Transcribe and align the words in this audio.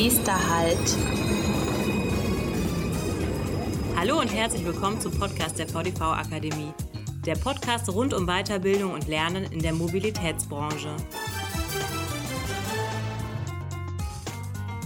Nächster 0.00 0.32
Halt. 0.32 0.96
Hallo 3.96 4.20
und 4.20 4.32
herzlich 4.32 4.64
willkommen 4.64 5.00
zum 5.00 5.10
Podcast 5.18 5.58
der 5.58 5.66
VDV 5.66 6.00
Akademie. 6.02 6.72
Der 7.26 7.34
Podcast 7.34 7.92
rund 7.92 8.14
um 8.14 8.24
Weiterbildung 8.28 8.92
und 8.92 9.08
Lernen 9.08 9.50
in 9.50 9.58
der 9.58 9.72
Mobilitätsbranche. 9.72 10.94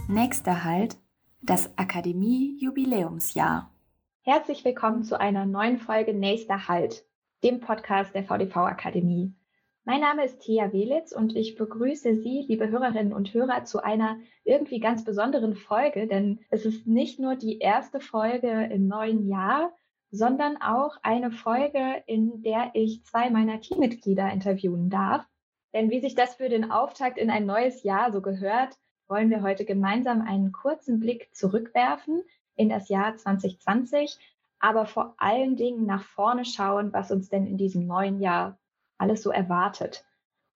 Nächster 0.09 0.65
Halt, 0.65 0.97
das 1.43 1.77
Akademie-Jubiläumsjahr. 1.77 3.71
Herzlich 4.23 4.65
willkommen 4.65 5.05
zu 5.05 5.21
einer 5.21 5.45
neuen 5.45 5.77
Folge 5.77 6.15
Nächster 6.15 6.69
Halt, 6.69 7.05
dem 7.45 7.61
Podcast 7.61 8.15
der 8.15 8.25
VDV 8.25 8.57
Akademie. 8.57 9.35
Mein 9.85 10.01
Name 10.01 10.25
ist 10.25 10.39
Thea 10.39 10.73
Welitz 10.73 11.11
und 11.11 11.35
ich 11.35 11.57
begrüße 11.57 12.15
Sie, 12.15 12.45
liebe 12.47 12.71
Hörerinnen 12.71 13.13
und 13.13 13.35
Hörer, 13.35 13.65
zu 13.65 13.83
einer 13.83 14.21
irgendwie 14.45 14.79
ganz 14.79 15.03
besonderen 15.03 15.57
Folge, 15.57 16.07
denn 16.07 16.39
es 16.51 16.65
ist 16.65 16.87
nicht 16.87 17.19
nur 17.19 17.35
die 17.35 17.59
erste 17.59 17.99
Folge 17.99 18.69
im 18.73 18.87
neuen 18.87 19.27
Jahr, 19.27 19.73
sondern 20.13 20.57
auch 20.63 20.99
eine 21.03 21.33
Folge, 21.33 22.01
in 22.07 22.43
der 22.43 22.71
ich 22.75 23.05
zwei 23.05 23.29
meiner 23.29 23.61
Teammitglieder 23.61 24.31
interviewen 24.31 24.89
darf. 24.89 25.27
Denn 25.75 25.91
wie 25.91 26.01
sich 26.01 26.15
das 26.15 26.37
für 26.37 26.49
den 26.49 26.71
Auftakt 26.71 27.19
in 27.19 27.29
ein 27.29 27.45
neues 27.45 27.83
Jahr 27.83 28.13
so 28.13 28.23
gehört, 28.23 28.79
wollen 29.09 29.31
wir 29.31 29.43
heute 29.43 29.65
gemeinsam 29.65 30.23
einen 30.23 30.53
kurzen 30.53 31.01
Blick 31.01 31.35
zurückwerfen 31.35 32.23
in 32.55 32.69
das 32.69 32.89
Jahr 32.89 33.17
2020, 33.17 34.17
aber 34.61 34.87
vor 34.87 35.17
allen 35.19 35.57
Dingen 35.57 35.87
nach 35.87 36.05
vorne 36.05 36.45
schauen, 36.45 36.93
was 36.93 37.11
uns 37.11 37.31
denn 37.31 37.49
in 37.49 37.59
diesem 37.59 37.85
neuen 37.89 38.21
Jahr 38.21 38.61
alles 39.03 39.23
so 39.23 39.31
erwartet. 39.31 40.05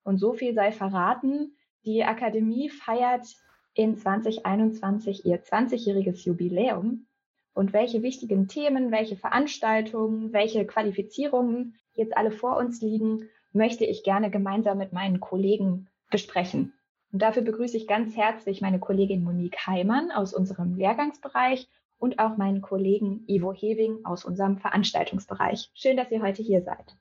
Und 0.05 0.19
so 0.19 0.33
viel 0.33 0.55
sei 0.55 0.73
verraten, 0.73 1.57
die 1.85 2.05
Akademie 2.05 2.71
feiert 2.71 3.27
in 3.75 3.97
2021 3.97 5.27
ihr 5.27 5.43
20-jähriges 5.43 6.25
Jubiläum. 6.25 7.07
Und 7.53 7.73
welche 7.73 8.03
wichtigen 8.03 8.49
Themen, 8.49 8.91
welche 8.91 9.17
Veranstaltungen, 9.17 10.33
welche 10.33 10.67
Qualifizierungen 10.67 11.75
jetzt 11.95 12.17
alle 12.17 12.31
vor 12.31 12.57
uns 12.57 12.81
liegen, 12.81 13.29
möchte 13.53 13.85
ich 13.85 14.05
gerne 14.05 14.31
gemeinsam 14.31 14.79
mit 14.79 14.93
meinen 14.93 15.21
Kollegen 15.21 15.89
besprechen. 16.11 16.73
Und 17.13 17.23
dafür 17.23 17.43
begrüße 17.43 17.77
ich 17.77 17.87
ganz 17.87 18.17
herzlich 18.17 18.61
meine 18.61 18.79
Kollegin 18.79 19.25
Monique 19.25 19.67
Heimann 19.67 20.11
aus 20.11 20.35
unserem 20.35 20.77
Lehrgangsbereich 20.77 21.67
und 21.99 22.19
auch 22.19 22.37
meinen 22.37 22.61
Kollegen 22.61 23.25
Ivo 23.27 23.53
Hewing 23.53 24.05
aus 24.05 24.25
unserem 24.25 24.59
Veranstaltungsbereich. 24.59 25.71
Schön, 25.75 25.97
dass 25.97 26.11
ihr 26.11 26.23
heute 26.23 26.43
hier 26.43 26.63
seid. 26.63 26.97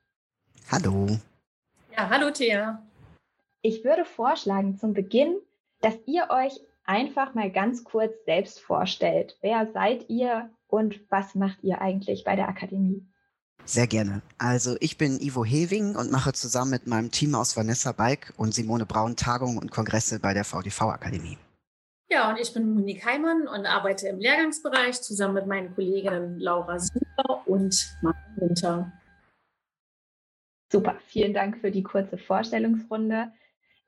Hallo. 0.70 1.06
Ja, 1.96 2.10
hallo 2.10 2.30
Thea. 2.30 2.82
Ich 3.62 3.82
würde 3.82 4.04
vorschlagen 4.04 4.76
zum 4.76 4.92
Beginn, 4.92 5.38
dass 5.80 5.94
ihr 6.04 6.28
euch 6.28 6.52
einfach 6.84 7.32
mal 7.32 7.50
ganz 7.50 7.84
kurz 7.84 8.12
selbst 8.26 8.60
vorstellt. 8.60 9.38
Wer 9.40 9.72
seid 9.72 10.10
ihr 10.10 10.50
und 10.68 11.00
was 11.08 11.34
macht 11.34 11.56
ihr 11.62 11.80
eigentlich 11.80 12.24
bei 12.24 12.36
der 12.36 12.50
Akademie? 12.50 13.02
Sehr 13.64 13.86
gerne. 13.86 14.20
Also 14.36 14.76
ich 14.80 14.98
bin 14.98 15.18
Ivo 15.20 15.42
Hewing 15.42 15.96
und 15.96 16.12
mache 16.12 16.34
zusammen 16.34 16.72
mit 16.72 16.86
meinem 16.86 17.12
Team 17.12 17.34
aus 17.34 17.56
Vanessa 17.56 17.92
Balk 17.92 18.34
und 18.36 18.52
Simone 18.52 18.84
Braun 18.84 19.16
Tagungen 19.16 19.56
und 19.56 19.70
Kongresse 19.70 20.20
bei 20.20 20.34
der 20.34 20.44
VDV 20.44 20.82
Akademie. 20.82 21.38
Ja, 22.10 22.28
und 22.28 22.38
ich 22.38 22.52
bin 22.52 22.74
Monique 22.74 23.06
Heimann 23.06 23.48
und 23.48 23.64
arbeite 23.64 24.08
im 24.08 24.18
Lehrgangsbereich 24.18 25.00
zusammen 25.00 25.34
mit 25.34 25.46
meinen 25.46 25.74
Kolleginnen 25.74 26.38
Laura 26.40 26.78
Super 26.78 27.42
und 27.46 27.96
Martin 28.02 28.36
Winter. 28.36 28.92
Super, 30.76 30.98
vielen 31.06 31.32
Dank 31.32 31.56
für 31.56 31.70
die 31.70 31.82
kurze 31.82 32.18
Vorstellungsrunde. 32.18 33.32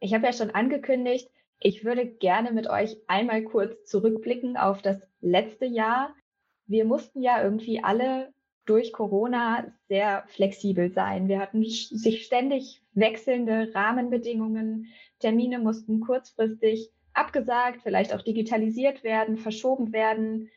Ich 0.01 0.15
habe 0.15 0.25
ja 0.25 0.33
schon 0.33 0.53
angekündigt, 0.53 1.31
ich 1.61 1.85
würde 1.85 2.07
gerne 2.07 2.51
mit 2.51 2.67
euch 2.71 2.97
einmal 3.09 3.43
kurz 3.43 3.85
zurückblicken 3.85 4.57
auf 4.57 4.81
das 4.81 4.97
letzte 5.21 5.67
Jahr. 5.67 6.15
Wir 6.67 6.87
mussten 6.87 7.21
ja 7.21 7.43
irgendwie 7.43 7.85
alle 7.85 8.33
durch 8.65 8.95
Corona 8.95 9.71
sehr 9.91 10.25
flexibel 10.29 10.91
sein. 10.91 11.29
Wir 11.29 11.41
hatten 11.41 11.63
sich 11.63 12.25
ständig 12.25 12.83
wechselnde 12.95 13.71
Rahmenbedingungen. 13.75 14.87
Termine 15.19 15.59
mussten 15.59 16.01
kurzfristig 16.01 16.91
abgesagt, 17.13 17.83
vielleicht 17.83 18.15
auch 18.15 18.23
digitalisiert 18.23 19.05
werden, 19.05 19.37
verschoben 19.37 19.93
werden. 19.93 20.49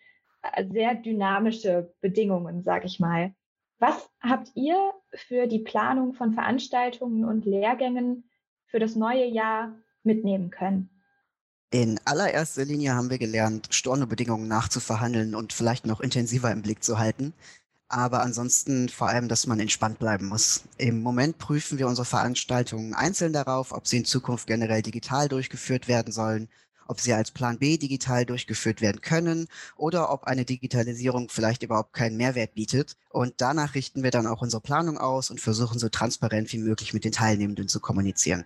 Sehr 0.71 0.95
dynamische 0.95 1.93
Bedingungen, 1.99 2.63
sage 2.63 2.85
ich 2.85 3.01
mal. 3.01 3.35
Was 3.81 4.11
habt 4.21 4.51
ihr 4.53 4.77
für 5.11 5.47
die 5.47 5.57
Planung 5.57 6.13
von 6.13 6.35
Veranstaltungen 6.35 7.25
und 7.25 7.45
Lehrgängen 7.45 8.29
für 8.67 8.77
das 8.77 8.95
neue 8.95 9.25
Jahr 9.25 9.75
mitnehmen 10.03 10.51
können? 10.51 10.91
In 11.71 11.99
allererster 12.05 12.63
Linie 12.63 12.93
haben 12.93 13.09
wir 13.09 13.17
gelernt, 13.17 13.69
Stornobedingungen 13.71 14.47
nachzuverhandeln 14.47 15.33
und 15.33 15.51
vielleicht 15.51 15.87
noch 15.87 15.99
intensiver 15.99 16.51
im 16.51 16.61
Blick 16.61 16.83
zu 16.83 16.99
halten. 16.99 17.33
Aber 17.87 18.21
ansonsten 18.21 18.87
vor 18.87 19.09
allem, 19.09 19.27
dass 19.27 19.47
man 19.47 19.59
entspannt 19.59 19.97
bleiben 19.97 20.27
muss. 20.27 20.63
Im 20.77 21.01
Moment 21.01 21.39
prüfen 21.39 21.79
wir 21.79 21.87
unsere 21.87 22.05
Veranstaltungen 22.05 22.93
einzeln 22.93 23.33
darauf, 23.33 23.71
ob 23.71 23.87
sie 23.87 23.97
in 23.97 24.05
Zukunft 24.05 24.45
generell 24.45 24.83
digital 24.83 25.27
durchgeführt 25.27 25.87
werden 25.87 26.13
sollen 26.13 26.49
ob 26.87 26.99
sie 26.99 27.13
als 27.13 27.31
Plan 27.31 27.59
B 27.59 27.77
digital 27.77 28.25
durchgeführt 28.25 28.81
werden 28.81 29.01
können 29.01 29.47
oder 29.75 30.11
ob 30.11 30.25
eine 30.25 30.45
Digitalisierung 30.45 31.29
vielleicht 31.29 31.63
überhaupt 31.63 31.93
keinen 31.93 32.17
Mehrwert 32.17 32.53
bietet. 32.53 32.95
Und 33.09 33.35
danach 33.37 33.75
richten 33.75 34.03
wir 34.03 34.11
dann 34.11 34.27
auch 34.27 34.41
unsere 34.41 34.61
Planung 34.61 34.97
aus 34.97 35.29
und 35.29 35.41
versuchen 35.41 35.79
so 35.79 35.89
transparent 35.89 36.51
wie 36.53 36.59
möglich 36.59 36.93
mit 36.93 37.05
den 37.05 37.11
Teilnehmenden 37.11 37.67
zu 37.67 37.79
kommunizieren. 37.79 38.45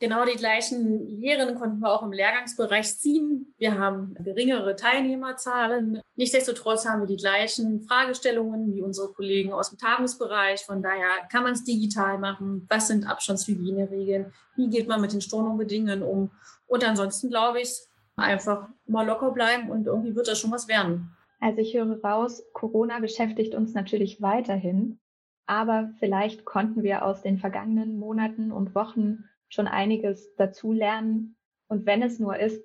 Genau 0.00 0.24
die 0.24 0.36
gleichen 0.36 1.20
Lehren 1.20 1.56
konnten 1.56 1.80
wir 1.80 1.92
auch 1.92 2.02
im 2.02 2.12
Lehrgangsbereich 2.12 2.98
ziehen. 2.98 3.52
Wir 3.58 3.78
haben 3.78 4.14
geringere 4.14 4.74
Teilnehmerzahlen. 4.74 6.00
Nichtsdestotrotz 6.16 6.86
haben 6.86 7.02
wir 7.02 7.06
die 7.06 7.18
gleichen 7.18 7.82
Fragestellungen 7.82 8.74
wie 8.74 8.80
unsere 8.80 9.12
Kollegen 9.12 9.52
aus 9.52 9.68
dem 9.68 9.78
Tagungsbereich. 9.78 10.64
Von 10.64 10.82
daher 10.82 11.28
kann 11.30 11.42
man 11.42 11.52
es 11.52 11.64
digital 11.64 12.16
machen. 12.16 12.66
Was 12.70 12.88
sind 12.88 13.06
Abstandshygieneregeln? 13.06 14.32
Wie 14.56 14.70
geht 14.70 14.88
man 14.88 15.02
mit 15.02 15.12
den 15.12 15.20
Stornobedingungen 15.20 16.02
um? 16.02 16.30
Und 16.70 16.84
ansonsten 16.84 17.30
glaube 17.30 17.60
ich, 17.60 17.74
einfach 18.16 18.68
mal 18.86 19.04
locker 19.04 19.32
bleiben 19.32 19.70
und 19.70 19.88
irgendwie 19.88 20.14
wird 20.14 20.28
das 20.28 20.38
schon 20.38 20.52
was 20.52 20.68
werden. 20.68 21.10
Also 21.40 21.58
ich 21.58 21.74
höre 21.74 22.00
raus, 22.04 22.44
Corona 22.52 23.00
beschäftigt 23.00 23.56
uns 23.56 23.74
natürlich 23.74 24.22
weiterhin. 24.22 25.00
Aber 25.46 25.90
vielleicht 25.98 26.44
konnten 26.44 26.84
wir 26.84 27.04
aus 27.04 27.22
den 27.22 27.38
vergangenen 27.38 27.98
Monaten 27.98 28.52
und 28.52 28.76
Wochen 28.76 29.24
schon 29.48 29.66
einiges 29.66 30.36
dazulernen. 30.36 31.36
Und 31.66 31.86
wenn 31.86 32.04
es 32.04 32.20
nur 32.20 32.38
ist, 32.38 32.62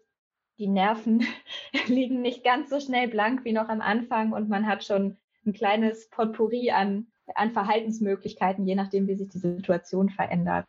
die 0.59 0.67
Nerven 0.67 1.25
liegen 1.87 2.21
nicht 2.21 2.43
ganz 2.43 2.69
so 2.69 2.79
schnell 2.79 3.07
blank 3.07 3.43
wie 3.43 3.53
noch 3.53 3.69
am 3.69 3.81
Anfang 3.81 4.33
und 4.33 4.49
man 4.49 4.67
hat 4.67 4.83
schon 4.83 5.17
ein 5.47 5.53
kleines 5.53 6.11
Potpourri 6.11 6.69
an, 6.69 7.07
an 7.33 7.49
Verhaltensmöglichkeiten, 7.53 8.67
je 8.67 8.75
nachdem, 8.75 9.07
wie 9.07 9.15
sich 9.15 9.29
die 9.29 9.39
Situation 9.39 10.09
verändert. 10.09 10.67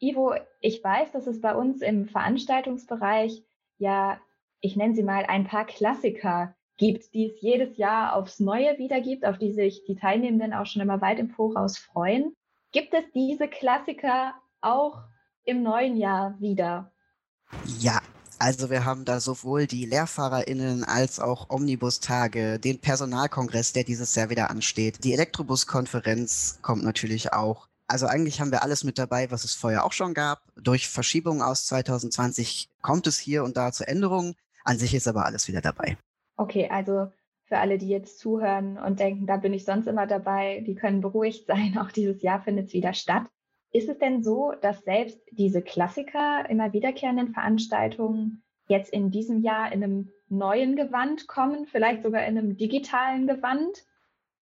Ivo, 0.00 0.34
ich 0.60 0.82
weiß, 0.82 1.12
dass 1.12 1.26
es 1.26 1.40
bei 1.40 1.54
uns 1.54 1.82
im 1.82 2.08
Veranstaltungsbereich 2.08 3.44
ja, 3.80 4.20
ich 4.60 4.76
nenne 4.76 4.94
sie 4.94 5.02
mal, 5.02 5.24
ein 5.26 5.46
paar 5.46 5.64
Klassiker 5.64 6.54
gibt, 6.76 7.12
die 7.14 7.26
es 7.26 7.40
jedes 7.40 7.76
Jahr 7.78 8.14
aufs 8.14 8.38
Neue 8.38 8.78
wieder 8.78 9.00
gibt, 9.00 9.24
auf 9.24 9.38
die 9.38 9.52
sich 9.52 9.84
die 9.84 9.96
Teilnehmenden 9.96 10.54
auch 10.54 10.66
schon 10.66 10.82
immer 10.82 11.00
weit 11.00 11.18
im 11.18 11.30
Voraus 11.30 11.78
freuen. 11.78 12.34
Gibt 12.72 12.94
es 12.94 13.04
diese 13.14 13.48
Klassiker 13.48 14.34
auch 14.60 15.02
im 15.44 15.62
neuen 15.62 15.96
Jahr 15.96 16.36
wieder? 16.40 16.92
Ja, 17.80 18.00
also 18.38 18.70
wir 18.70 18.84
haben 18.84 19.04
da 19.04 19.18
sowohl 19.18 19.66
die 19.66 19.86
LehrfahrerInnen 19.86 20.84
als 20.84 21.20
auch 21.20 21.50
Omnibus-Tage, 21.50 22.58
den 22.58 22.80
Personalkongress, 22.80 23.72
der 23.72 23.84
dieses 23.84 24.14
Jahr 24.14 24.30
wieder 24.30 24.50
ansteht. 24.50 25.02
Die 25.04 25.14
Elektrobus-Konferenz 25.14 26.60
kommt 26.62 26.84
natürlich 26.84 27.32
auch. 27.32 27.69
Also 27.90 28.06
eigentlich 28.06 28.40
haben 28.40 28.52
wir 28.52 28.62
alles 28.62 28.84
mit 28.84 28.98
dabei, 28.98 29.32
was 29.32 29.42
es 29.42 29.56
vorher 29.56 29.84
auch 29.84 29.92
schon 29.92 30.14
gab. 30.14 30.42
Durch 30.54 30.88
Verschiebungen 30.88 31.42
aus 31.42 31.66
2020 31.66 32.68
kommt 32.82 33.08
es 33.08 33.18
hier 33.18 33.42
und 33.42 33.56
da 33.56 33.72
zu 33.72 33.86
Änderungen. 33.86 34.36
An 34.62 34.78
sich 34.78 34.94
ist 34.94 35.08
aber 35.08 35.26
alles 35.26 35.48
wieder 35.48 35.60
dabei. 35.60 35.96
Okay, 36.36 36.68
also 36.70 37.10
für 37.46 37.58
alle, 37.58 37.78
die 37.78 37.88
jetzt 37.88 38.20
zuhören 38.20 38.78
und 38.78 39.00
denken, 39.00 39.26
da 39.26 39.38
bin 39.38 39.52
ich 39.52 39.64
sonst 39.64 39.88
immer 39.88 40.06
dabei, 40.06 40.62
die 40.64 40.76
können 40.76 41.00
beruhigt 41.00 41.46
sein. 41.48 41.78
Auch 41.82 41.90
dieses 41.90 42.22
Jahr 42.22 42.40
findet 42.40 42.68
es 42.68 42.72
wieder 42.74 42.94
statt. 42.94 43.24
Ist 43.72 43.88
es 43.88 43.98
denn 43.98 44.22
so, 44.22 44.52
dass 44.62 44.84
selbst 44.84 45.18
diese 45.32 45.60
Klassiker 45.60 46.48
immer 46.48 46.72
wiederkehrenden 46.72 47.34
Veranstaltungen 47.34 48.44
jetzt 48.68 48.92
in 48.92 49.10
diesem 49.10 49.42
Jahr 49.42 49.72
in 49.72 49.82
einem 49.82 50.10
neuen 50.28 50.76
Gewand 50.76 51.26
kommen, 51.26 51.66
vielleicht 51.66 52.04
sogar 52.04 52.24
in 52.24 52.38
einem 52.38 52.56
digitalen 52.56 53.26
Gewand? 53.26 53.84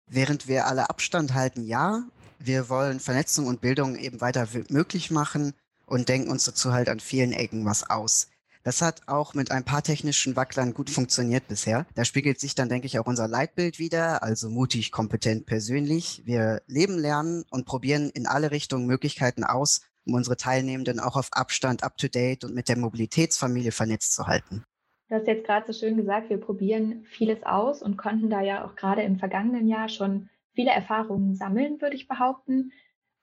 Während 0.06 0.48
wir 0.48 0.66
alle 0.66 0.88
Abstand 0.88 1.34
halten, 1.34 1.64
ja. 1.64 2.04
Wir 2.46 2.68
wollen 2.68 3.00
Vernetzung 3.00 3.46
und 3.46 3.62
Bildung 3.62 3.96
eben 3.96 4.20
weiter 4.20 4.46
möglich 4.68 5.10
machen 5.10 5.54
und 5.86 6.10
denken 6.10 6.30
uns 6.30 6.44
dazu 6.44 6.74
halt 6.74 6.90
an 6.90 7.00
vielen 7.00 7.32
Ecken 7.32 7.64
was 7.64 7.88
aus. 7.88 8.28
Das 8.64 8.82
hat 8.82 9.00
auch 9.06 9.32
mit 9.32 9.50
ein 9.50 9.64
paar 9.64 9.82
technischen 9.82 10.36
Wacklern 10.36 10.74
gut 10.74 10.90
funktioniert 10.90 11.48
bisher. 11.48 11.86
Da 11.94 12.04
spiegelt 12.04 12.38
sich 12.38 12.54
dann, 12.54 12.68
denke 12.68 12.86
ich, 12.86 12.98
auch 12.98 13.06
unser 13.06 13.28
Leitbild 13.28 13.78
wieder, 13.78 14.22
also 14.22 14.50
mutig, 14.50 14.92
kompetent, 14.92 15.46
persönlich. 15.46 16.20
Wir 16.26 16.60
leben 16.66 16.98
lernen 16.98 17.44
und 17.50 17.64
probieren 17.64 18.10
in 18.10 18.26
alle 18.26 18.50
Richtungen 18.50 18.86
Möglichkeiten 18.86 19.44
aus, 19.44 19.80
um 20.04 20.12
unsere 20.12 20.36
Teilnehmenden 20.36 21.00
auch 21.00 21.16
auf 21.16 21.32
Abstand, 21.32 21.82
up-to-date 21.82 22.44
und 22.44 22.54
mit 22.54 22.68
der 22.68 22.76
Mobilitätsfamilie 22.76 23.72
vernetzt 23.72 24.12
zu 24.12 24.26
halten. 24.26 24.64
Du 25.08 25.14
hast 25.14 25.26
jetzt 25.26 25.46
gerade 25.46 25.72
so 25.72 25.78
schön 25.78 25.96
gesagt, 25.96 26.28
wir 26.28 26.38
probieren 26.38 27.06
vieles 27.08 27.42
aus 27.44 27.80
und 27.80 27.96
konnten 27.96 28.28
da 28.28 28.42
ja 28.42 28.66
auch 28.66 28.76
gerade 28.76 29.02
im 29.02 29.18
vergangenen 29.18 29.66
Jahr 29.66 29.88
schon 29.88 30.28
viele 30.54 30.70
Erfahrungen 30.70 31.34
sammeln, 31.34 31.80
würde 31.80 31.96
ich 31.96 32.08
behaupten. 32.08 32.72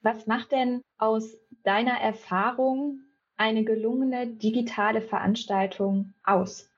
Was 0.01 0.27
macht 0.27 0.51
denn 0.51 0.81
aus 0.97 1.37
deiner 1.63 1.99
Erfahrung 1.99 3.01
eine 3.37 3.63
gelungene 3.63 4.27
digitale 4.27 5.01
Veranstaltung 5.01 6.13
aus? 6.23 6.69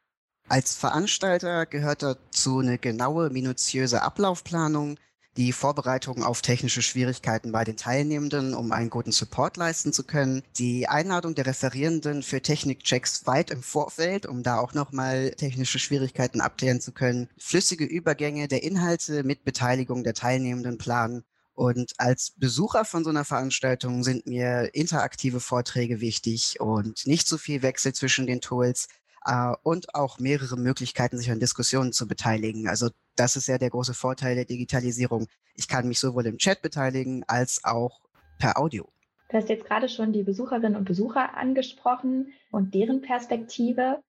Als 0.49 0.75
Veranstalter 0.75 1.65
gehört 1.65 2.03
dazu 2.03 2.59
eine 2.59 2.77
genaue, 2.77 3.29
minutiöse 3.29 4.01
Ablaufplanung, 4.01 4.99
die 5.37 5.51
Vorbereitung 5.51 6.23
auf 6.23 6.41
technische 6.41 6.81
Schwierigkeiten 6.81 7.51
bei 7.51 7.63
den 7.63 7.77
Teilnehmenden, 7.77 8.53
um 8.53 8.71
einen 8.71 8.89
guten 8.89 9.11
Support 9.11 9.57
leisten 9.57 9.93
zu 9.93 10.03
können, 10.03 10.43
die 10.57 10.87
Einladung 10.87 11.35
der 11.35 11.47
Referierenden 11.47 12.23
für 12.23 12.41
Technikchecks 12.41 13.25
weit 13.25 13.49
im 13.49 13.63
Vorfeld, 13.63 14.25
um 14.25 14.43
da 14.43 14.59
auch 14.59 14.73
nochmal 14.73 15.31
technische 15.31 15.79
Schwierigkeiten 15.79 16.41
abklären 16.41 16.81
zu 16.81 16.91
können, 16.91 17.29
flüssige 17.37 17.85
Übergänge 17.85 18.47
der 18.47 18.63
Inhalte 18.63 19.23
mit 19.23 19.43
Beteiligung 19.43 20.03
der 20.03 20.13
Teilnehmenden 20.13 20.77
planen. 20.77 21.23
Und 21.55 21.93
als 21.99 22.33
Besucher 22.37 22.83
von 22.83 23.03
so 23.03 23.11
einer 23.11 23.25
Veranstaltung 23.25 24.03
sind 24.03 24.25
mir 24.25 24.73
interaktive 24.73 25.39
Vorträge 25.39 26.01
wichtig 26.01 26.59
und 26.59 27.05
nicht 27.05 27.27
so 27.27 27.37
viel 27.37 27.61
Wechsel 27.61 27.93
zwischen 27.93 28.25
den 28.25 28.41
Tools, 28.41 28.87
äh, 29.25 29.53
und 29.63 29.95
auch 29.95 30.19
mehrere 30.19 30.57
Möglichkeiten, 30.57 31.17
sich 31.17 31.31
an 31.31 31.39
Diskussionen 31.39 31.93
zu 31.93 32.07
beteiligen. 32.07 32.67
Also 32.67 32.89
das 33.15 33.35
ist 33.35 33.47
ja 33.47 33.57
der 33.57 33.69
große 33.69 33.93
Vorteil 33.93 34.35
der 34.35 34.45
Digitalisierung. 34.45 35.27
Ich 35.55 35.67
kann 35.67 35.87
mich 35.87 35.99
sowohl 35.99 36.25
im 36.25 36.37
Chat 36.37 36.61
beteiligen 36.61 37.23
als 37.27 37.61
auch 37.63 38.01
per 38.39 38.57
Audio. 38.57 38.87
Du 39.29 39.37
hast 39.37 39.49
jetzt 39.49 39.65
gerade 39.65 39.89
schon 39.89 40.13
die 40.13 40.23
Besucherinnen 40.23 40.75
und 40.75 40.85
Besucher 40.85 41.35
angesprochen 41.35 42.33
und 42.51 42.73
deren 42.73 43.01
Perspektive. 43.01 44.01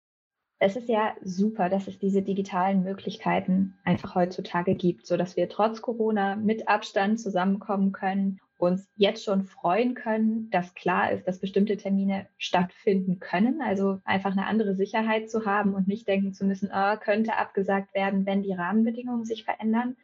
Es 0.59 0.77
ist 0.77 0.89
ja 0.89 1.15
super, 1.23 1.69
dass 1.69 1.89
es 1.89 1.99
diese 1.99 2.23
digitalen 2.23 2.83
Möglichkeiten 2.83 3.75
einfach 3.85 4.15
heutzutage 4.15 4.75
gibt, 4.75 5.07
so 5.07 5.17
dass 5.17 5.37
wir 5.37 5.49
trotz 5.49 5.83
Corona 5.83 6.37
mit 6.37 6.69
Abstand 6.69 7.21
zusammenkommen 7.21 7.93
können 7.93 8.41
uns 8.59 8.89
jetzt 8.97 9.25
schon 9.25 9.45
freuen 9.45 9.95
können, 9.95 10.51
dass 10.51 10.75
klar 10.75 11.13
ist, 11.13 11.27
dass 11.27 11.41
bestimmte 11.41 11.77
Termine 11.77 12.27
stattfinden 12.39 13.19
können. 13.19 13.61
Also 13.61 14.01
einfach 14.05 14.33
eine 14.33 14.47
andere 14.47 14.75
Sicherheit 14.75 15.31
zu 15.31 15.45
haben 15.45 15.75
und 15.75 15.89
nicht 15.89 16.07
denken 16.09 16.33
zu 16.33 16.45
müssen, 16.45 16.71
oh, 16.73 16.97
könnte 16.97 17.37
abgesagt 17.37 17.95
werden, 17.95 18.27
wenn 18.27 18.43
die 18.43 18.53
Rahmenbedingungen 18.53 19.25
sich 19.25 19.45
verändern. 19.45 19.97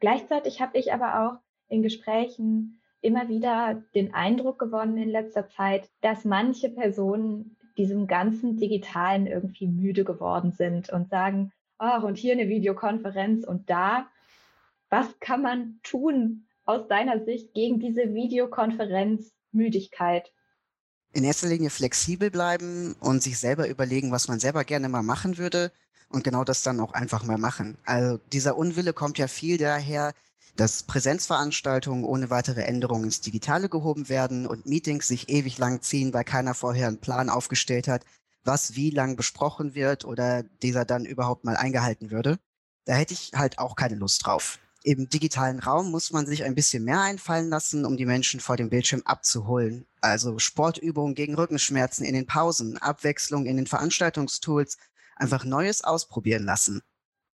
Gleichzeitig 0.00 0.60
habe 0.60 0.78
ich 0.78 0.92
aber 0.92 1.26
auch 1.26 1.38
in 1.68 1.82
Gesprächen 1.82 2.80
immer 3.00 3.28
wieder 3.28 3.82
den 3.94 4.14
Eindruck 4.14 4.58
gewonnen 4.58 4.96
in 4.96 5.08
letzter 5.08 5.48
Zeit, 5.48 5.88
dass 6.00 6.24
manche 6.24 6.68
Personen 6.70 7.56
diesem 7.76 8.06
ganzen 8.06 8.56
Digitalen 8.56 9.26
irgendwie 9.26 9.66
müde 9.66 10.04
geworden 10.04 10.52
sind 10.52 10.90
und 10.90 11.08
sagen, 11.08 11.52
ach, 11.78 12.02
und 12.02 12.16
hier 12.16 12.32
eine 12.32 12.48
Videokonferenz 12.48 13.44
und 13.44 13.68
da. 13.68 14.06
Was 14.88 15.18
kann 15.20 15.42
man 15.42 15.80
tun, 15.82 16.45
aus 16.66 16.86
deiner 16.88 17.24
Sicht 17.24 17.54
gegen 17.54 17.80
diese 17.80 18.12
Videokonferenzmüdigkeit? 18.12 20.30
In 21.12 21.24
erster 21.24 21.48
Linie 21.48 21.70
flexibel 21.70 22.30
bleiben 22.30 22.94
und 23.00 23.22
sich 23.22 23.38
selber 23.38 23.66
überlegen, 23.68 24.12
was 24.12 24.28
man 24.28 24.38
selber 24.40 24.64
gerne 24.64 24.90
mal 24.90 25.02
machen 25.02 25.38
würde 25.38 25.72
und 26.10 26.24
genau 26.24 26.44
das 26.44 26.62
dann 26.62 26.80
auch 26.80 26.92
einfach 26.92 27.24
mal 27.24 27.38
machen. 27.38 27.78
Also 27.86 28.18
dieser 28.32 28.58
Unwille 28.58 28.92
kommt 28.92 29.16
ja 29.16 29.28
viel 29.28 29.56
daher, 29.56 30.12
dass 30.56 30.82
Präsenzveranstaltungen 30.82 32.04
ohne 32.04 32.28
weitere 32.30 32.62
Änderungen 32.62 33.04
ins 33.04 33.20
Digitale 33.20 33.68
gehoben 33.68 34.08
werden 34.08 34.46
und 34.46 34.66
Meetings 34.66 35.06
sich 35.08 35.28
ewig 35.28 35.58
lang 35.58 35.82
ziehen, 35.82 36.12
weil 36.12 36.24
keiner 36.24 36.54
vorher 36.54 36.88
einen 36.88 37.00
Plan 37.00 37.30
aufgestellt 37.30 37.86
hat, 37.88 38.04
was 38.44 38.74
wie 38.74 38.90
lang 38.90 39.16
besprochen 39.16 39.74
wird 39.74 40.04
oder 40.04 40.42
dieser 40.42 40.84
dann 40.84 41.04
überhaupt 41.04 41.44
mal 41.44 41.56
eingehalten 41.56 42.10
würde. 42.10 42.38
Da 42.84 42.94
hätte 42.94 43.14
ich 43.14 43.32
halt 43.34 43.58
auch 43.58 43.76
keine 43.76 43.96
Lust 43.96 44.26
drauf 44.26 44.58
im 44.86 45.08
digitalen 45.08 45.58
Raum 45.58 45.90
muss 45.90 46.12
man 46.12 46.26
sich 46.26 46.44
ein 46.44 46.54
bisschen 46.54 46.84
mehr 46.84 47.00
einfallen 47.00 47.48
lassen, 47.48 47.84
um 47.84 47.96
die 47.96 48.06
Menschen 48.06 48.38
vor 48.38 48.56
dem 48.56 48.70
Bildschirm 48.70 49.02
abzuholen. 49.04 49.84
Also 50.00 50.38
Sportübungen 50.38 51.16
gegen 51.16 51.34
Rückenschmerzen 51.34 52.06
in 52.06 52.14
den 52.14 52.26
Pausen, 52.26 52.78
Abwechslung 52.78 53.46
in 53.46 53.56
den 53.56 53.66
Veranstaltungstools, 53.66 54.78
einfach 55.16 55.44
Neues 55.44 55.82
ausprobieren 55.82 56.44
lassen. 56.44 56.82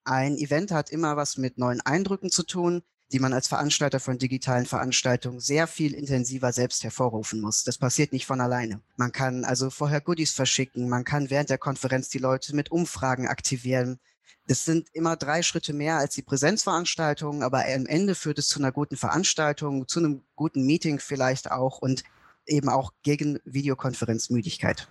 Ein 0.04 0.38
Event 0.38 0.70
hat 0.70 0.88
immer 0.88 1.18
was 1.18 1.36
mit 1.36 1.58
neuen 1.58 1.82
Eindrücken 1.82 2.30
zu 2.30 2.42
tun, 2.42 2.82
die 3.12 3.18
man 3.18 3.34
als 3.34 3.48
Veranstalter 3.48 4.00
von 4.00 4.16
digitalen 4.16 4.64
Veranstaltungen 4.64 5.38
sehr 5.38 5.66
viel 5.66 5.92
intensiver 5.92 6.54
selbst 6.54 6.82
hervorrufen 6.84 7.42
muss. 7.42 7.64
Das 7.64 7.76
passiert 7.76 8.14
nicht 8.14 8.24
von 8.24 8.40
alleine. 8.40 8.80
Man 8.96 9.12
kann 9.12 9.44
also 9.44 9.68
vorher 9.68 10.00
Goodies 10.00 10.32
verschicken, 10.32 10.88
man 10.88 11.04
kann 11.04 11.28
während 11.28 11.50
der 11.50 11.58
Konferenz 11.58 12.08
die 12.08 12.18
Leute 12.18 12.56
mit 12.56 12.70
Umfragen 12.70 13.28
aktivieren, 13.28 14.00
das 14.46 14.64
sind 14.64 14.88
immer 14.92 15.16
drei 15.16 15.42
Schritte 15.42 15.72
mehr 15.72 15.96
als 15.96 16.14
die 16.14 16.22
Präsenzveranstaltungen, 16.22 17.42
aber 17.42 17.64
am 17.74 17.86
Ende 17.86 18.14
führt 18.14 18.38
es 18.38 18.48
zu 18.48 18.58
einer 18.58 18.72
guten 18.72 18.96
Veranstaltung, 18.96 19.86
zu 19.88 20.00
einem 20.00 20.22
guten 20.34 20.66
Meeting 20.66 20.98
vielleicht 20.98 21.50
auch 21.50 21.78
und 21.78 22.02
eben 22.46 22.68
auch 22.68 22.92
gegen 23.02 23.38
Videokonferenzmüdigkeit. 23.44 24.88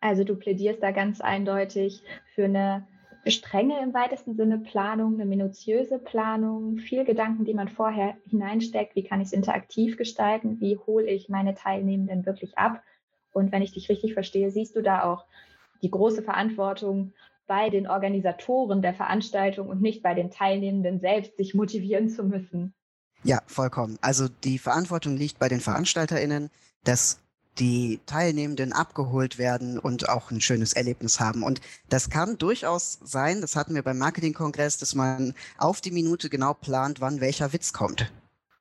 Also 0.00 0.24
du 0.24 0.34
plädierst 0.34 0.82
da 0.82 0.92
ganz 0.92 1.20
eindeutig 1.20 2.02
für 2.34 2.44
eine 2.44 2.86
strenge 3.26 3.82
im 3.82 3.92
weitesten 3.92 4.34
Sinne 4.34 4.58
Planung, 4.58 5.14
eine 5.14 5.26
minutiöse 5.26 5.98
Planung, 5.98 6.78
viel 6.78 7.04
Gedanken, 7.04 7.44
die 7.44 7.52
man 7.52 7.68
vorher 7.68 8.16
hineinsteckt. 8.24 8.96
Wie 8.96 9.04
kann 9.04 9.20
ich 9.20 9.26
es 9.26 9.32
interaktiv 9.32 9.98
gestalten? 9.98 10.60
Wie 10.60 10.78
hole 10.78 11.06
ich 11.06 11.28
meine 11.28 11.54
Teilnehmenden 11.54 12.24
wirklich 12.24 12.56
ab? 12.56 12.82
Und 13.32 13.52
wenn 13.52 13.62
ich 13.62 13.72
dich 13.72 13.88
richtig 13.88 14.14
verstehe, 14.14 14.50
siehst 14.50 14.74
du 14.74 14.82
da 14.82 15.04
auch 15.04 15.26
die 15.82 15.90
große 15.90 16.22
Verantwortung 16.22 17.12
bei 17.50 17.68
den 17.68 17.88
Organisatoren 17.88 18.80
der 18.80 18.94
Veranstaltung 18.94 19.68
und 19.68 19.82
nicht 19.82 20.04
bei 20.04 20.14
den 20.14 20.30
Teilnehmenden 20.30 21.00
selbst, 21.00 21.36
sich 21.36 21.52
motivieren 21.52 22.08
zu 22.08 22.22
müssen. 22.22 22.74
Ja, 23.24 23.40
vollkommen. 23.48 23.98
Also 24.00 24.28
die 24.28 24.56
Verantwortung 24.56 25.16
liegt 25.16 25.40
bei 25.40 25.48
den 25.48 25.58
VeranstalterInnen, 25.58 26.50
dass 26.84 27.20
die 27.58 27.98
Teilnehmenden 28.06 28.72
abgeholt 28.72 29.36
werden 29.36 29.80
und 29.80 30.08
auch 30.08 30.30
ein 30.30 30.40
schönes 30.40 30.74
Erlebnis 30.74 31.18
haben. 31.18 31.42
Und 31.42 31.60
das 31.88 32.08
kann 32.08 32.38
durchaus 32.38 33.00
sein, 33.02 33.40
das 33.40 33.56
hatten 33.56 33.74
wir 33.74 33.82
beim 33.82 33.98
Marketingkongress, 33.98 34.78
dass 34.78 34.94
man 34.94 35.34
auf 35.58 35.80
die 35.80 35.90
Minute 35.90 36.30
genau 36.30 36.54
plant, 36.54 37.00
wann 37.00 37.20
welcher 37.20 37.52
Witz 37.52 37.72
kommt. 37.72 38.12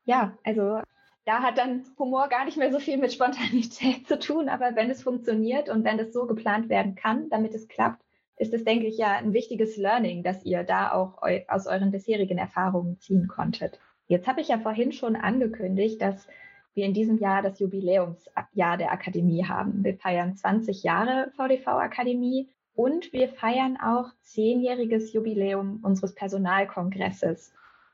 Ja, 0.06 0.35
also 0.44 0.81
da 1.25 1.44
hat 1.44 1.59
dann 1.59 1.85
Humor 2.00 2.27
gar 2.27 2.44
nicht 2.44 2.57
mehr 2.57 2.71
so 2.71 2.80
viel 2.80 2.97
mit 2.97 3.13
Spontanität 3.13 4.07
zu 4.07 4.18
tun, 4.18 4.50
aber 4.50 4.75
wenn 4.75 4.89
es 4.89 5.03
funktioniert 5.03 5.69
und 5.69 5.83
wenn 5.83 5.99
es 5.99 6.11
so 6.11 6.25
geplant 6.25 6.69
werden 6.69 6.95
kann, 6.95 7.30
damit 7.30 7.54
es 7.54 7.68
klappt, 7.68 8.02
ist 8.40 8.54
es, 8.54 8.64
denke 8.64 8.88
ich, 8.88 8.98
ja 8.98 9.18
ein 9.18 9.34
wichtiges 9.34 9.78
Learning, 9.78 10.24
dass 10.24 10.44
ihr 10.46 10.64
da 10.64 10.94
auch 10.94 11.22
eu 11.22 11.42
aus 11.50 11.68
euren 11.68 11.92
bisherigen 11.92 12.38
Erfahrungen 12.38 12.98
ziehen 13.00 13.28
konntet. 13.28 13.80
Jetzt 14.08 14.28
habe 14.28 14.42
ich 14.42 14.48
ja 14.48 14.58
vorhin 14.58 14.94
schon 14.94 15.16
angekündigt, 15.16 16.02
dass 16.02 16.26
wir 16.74 16.86
in 16.86 16.94
diesem 16.94 17.18
Jahr 17.18 17.42
das 17.42 17.60
Jubiläumsjahr 17.60 18.78
der 18.78 18.92
Akademie 18.92 19.46
haben. 19.46 19.84
Wir 19.84 19.98
feiern 19.98 20.38
20 20.38 20.84
Jahre 20.84 21.31
VDV 21.36 21.68
Akademie 21.68 22.50
und 22.74 23.12
wir 23.12 23.28
feiern 23.28 23.78
auch 23.78 24.10
zehnjähriges 24.22 25.12
Jubiläum 25.12 25.81
unseres 25.84 26.16
Personalkongresses. 26.16 27.54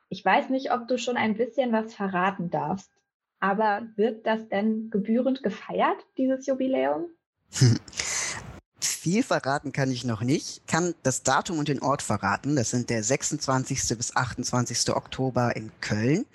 Ich 0.10 0.24
weiß 0.24 0.52
nicht, 0.52 0.72
ob 0.72 0.88
du 0.88 1.00
schon 1.00 1.18
ein 1.18 1.36
bisschen 1.36 1.72
was 1.72 1.96
verraten 1.96 2.52
darfst, 2.52 2.92
aber 3.40 3.88
wird 3.96 4.28
das 4.28 4.48
denn 4.48 4.92
gebührend 4.92 5.42
gefeiert, 5.42 5.98
dieses 6.18 6.46
Jubiläum? 6.46 7.08
Viel 9.06 9.22
verraten 9.22 9.72
kann 9.72 9.92
ich 9.92 10.04
noch 10.04 10.22
nicht, 10.22 10.68
kann 10.68 10.96
das 11.04 11.22
Datum 11.22 11.60
und 11.60 11.68
den 11.68 11.84
Ort 11.84 12.02
verraten. 12.02 12.56
Das 12.56 12.72
sind 12.72 12.90
der 12.90 13.04
26. 13.04 13.96
bis 13.96 14.16
28. 14.16 14.96
Oktober 14.96 15.56
in 15.56 15.72
Köln. 15.80 16.26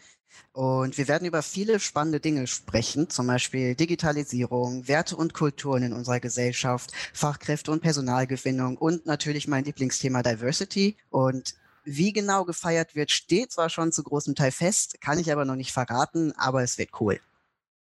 Und 0.52 0.96
wir 0.96 1.08
werden 1.08 1.26
über 1.26 1.42
viele 1.42 1.80
spannende 1.80 2.20
Dinge 2.20 2.46
sprechen, 2.46 3.10
zum 3.10 3.26
Beispiel 3.26 3.74
Digitalisierung, 3.74 4.86
Werte 4.86 5.16
und 5.16 5.34
Kulturen 5.34 5.82
in 5.82 5.92
unserer 5.92 6.20
Gesellschaft, 6.20 6.92
Fachkräfte 7.12 7.72
und 7.72 7.82
Personalgewinnung 7.82 8.76
und 8.76 9.04
natürlich 9.04 9.48
mein 9.48 9.64
Lieblingsthema 9.64 10.22
Diversity. 10.22 10.96
Und 11.08 11.56
wie 11.82 12.12
genau 12.12 12.44
gefeiert 12.44 12.94
wird, 12.94 13.10
steht 13.10 13.50
zwar 13.50 13.68
schon 13.68 13.90
zu 13.90 14.04
großem 14.04 14.36
Teil 14.36 14.52
fest, 14.52 15.00
kann 15.00 15.18
ich 15.18 15.32
aber 15.32 15.44
noch 15.44 15.56
nicht 15.56 15.72
verraten, 15.72 16.32
aber 16.36 16.62
es 16.62 16.78
wird 16.78 16.90
cool. 17.00 17.18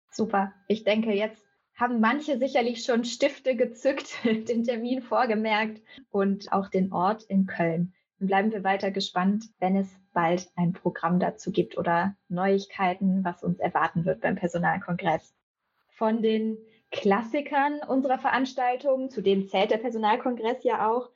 Super. 0.09 0.53
Ich 0.67 0.83
denke, 0.83 1.13
jetzt 1.13 1.50
haben 1.81 1.99
manche 1.99 2.37
sicherlich 2.37 2.85
schon 2.85 3.03
Stifte 3.03 3.55
gezückt, 3.55 4.19
den 4.23 4.63
Termin 4.63 5.01
vorgemerkt 5.01 5.81
und 6.11 6.53
auch 6.53 6.69
den 6.69 6.93
Ort 6.93 7.23
in 7.23 7.47
Köln. 7.47 7.93
Dann 8.19 8.27
bleiben 8.27 8.51
wir 8.51 8.63
weiter 8.63 8.91
gespannt, 8.91 9.45
wenn 9.59 9.75
es 9.75 9.89
bald 10.13 10.47
ein 10.55 10.73
Programm 10.73 11.19
dazu 11.19 11.51
gibt 11.51 11.77
oder 11.77 12.15
Neuigkeiten, 12.29 13.23
was 13.23 13.43
uns 13.43 13.59
erwarten 13.59 14.05
wird 14.05 14.21
beim 14.21 14.35
Personalkongress. 14.35 15.33
Von 15.89 16.21
den 16.21 16.57
Klassikern 16.91 17.79
unserer 17.87 18.19
Veranstaltung, 18.19 19.09
zu 19.09 19.21
denen 19.21 19.47
zählt 19.47 19.71
der 19.71 19.77
Personalkongress 19.77 20.63
ja 20.63 20.87
auch, 20.87 21.09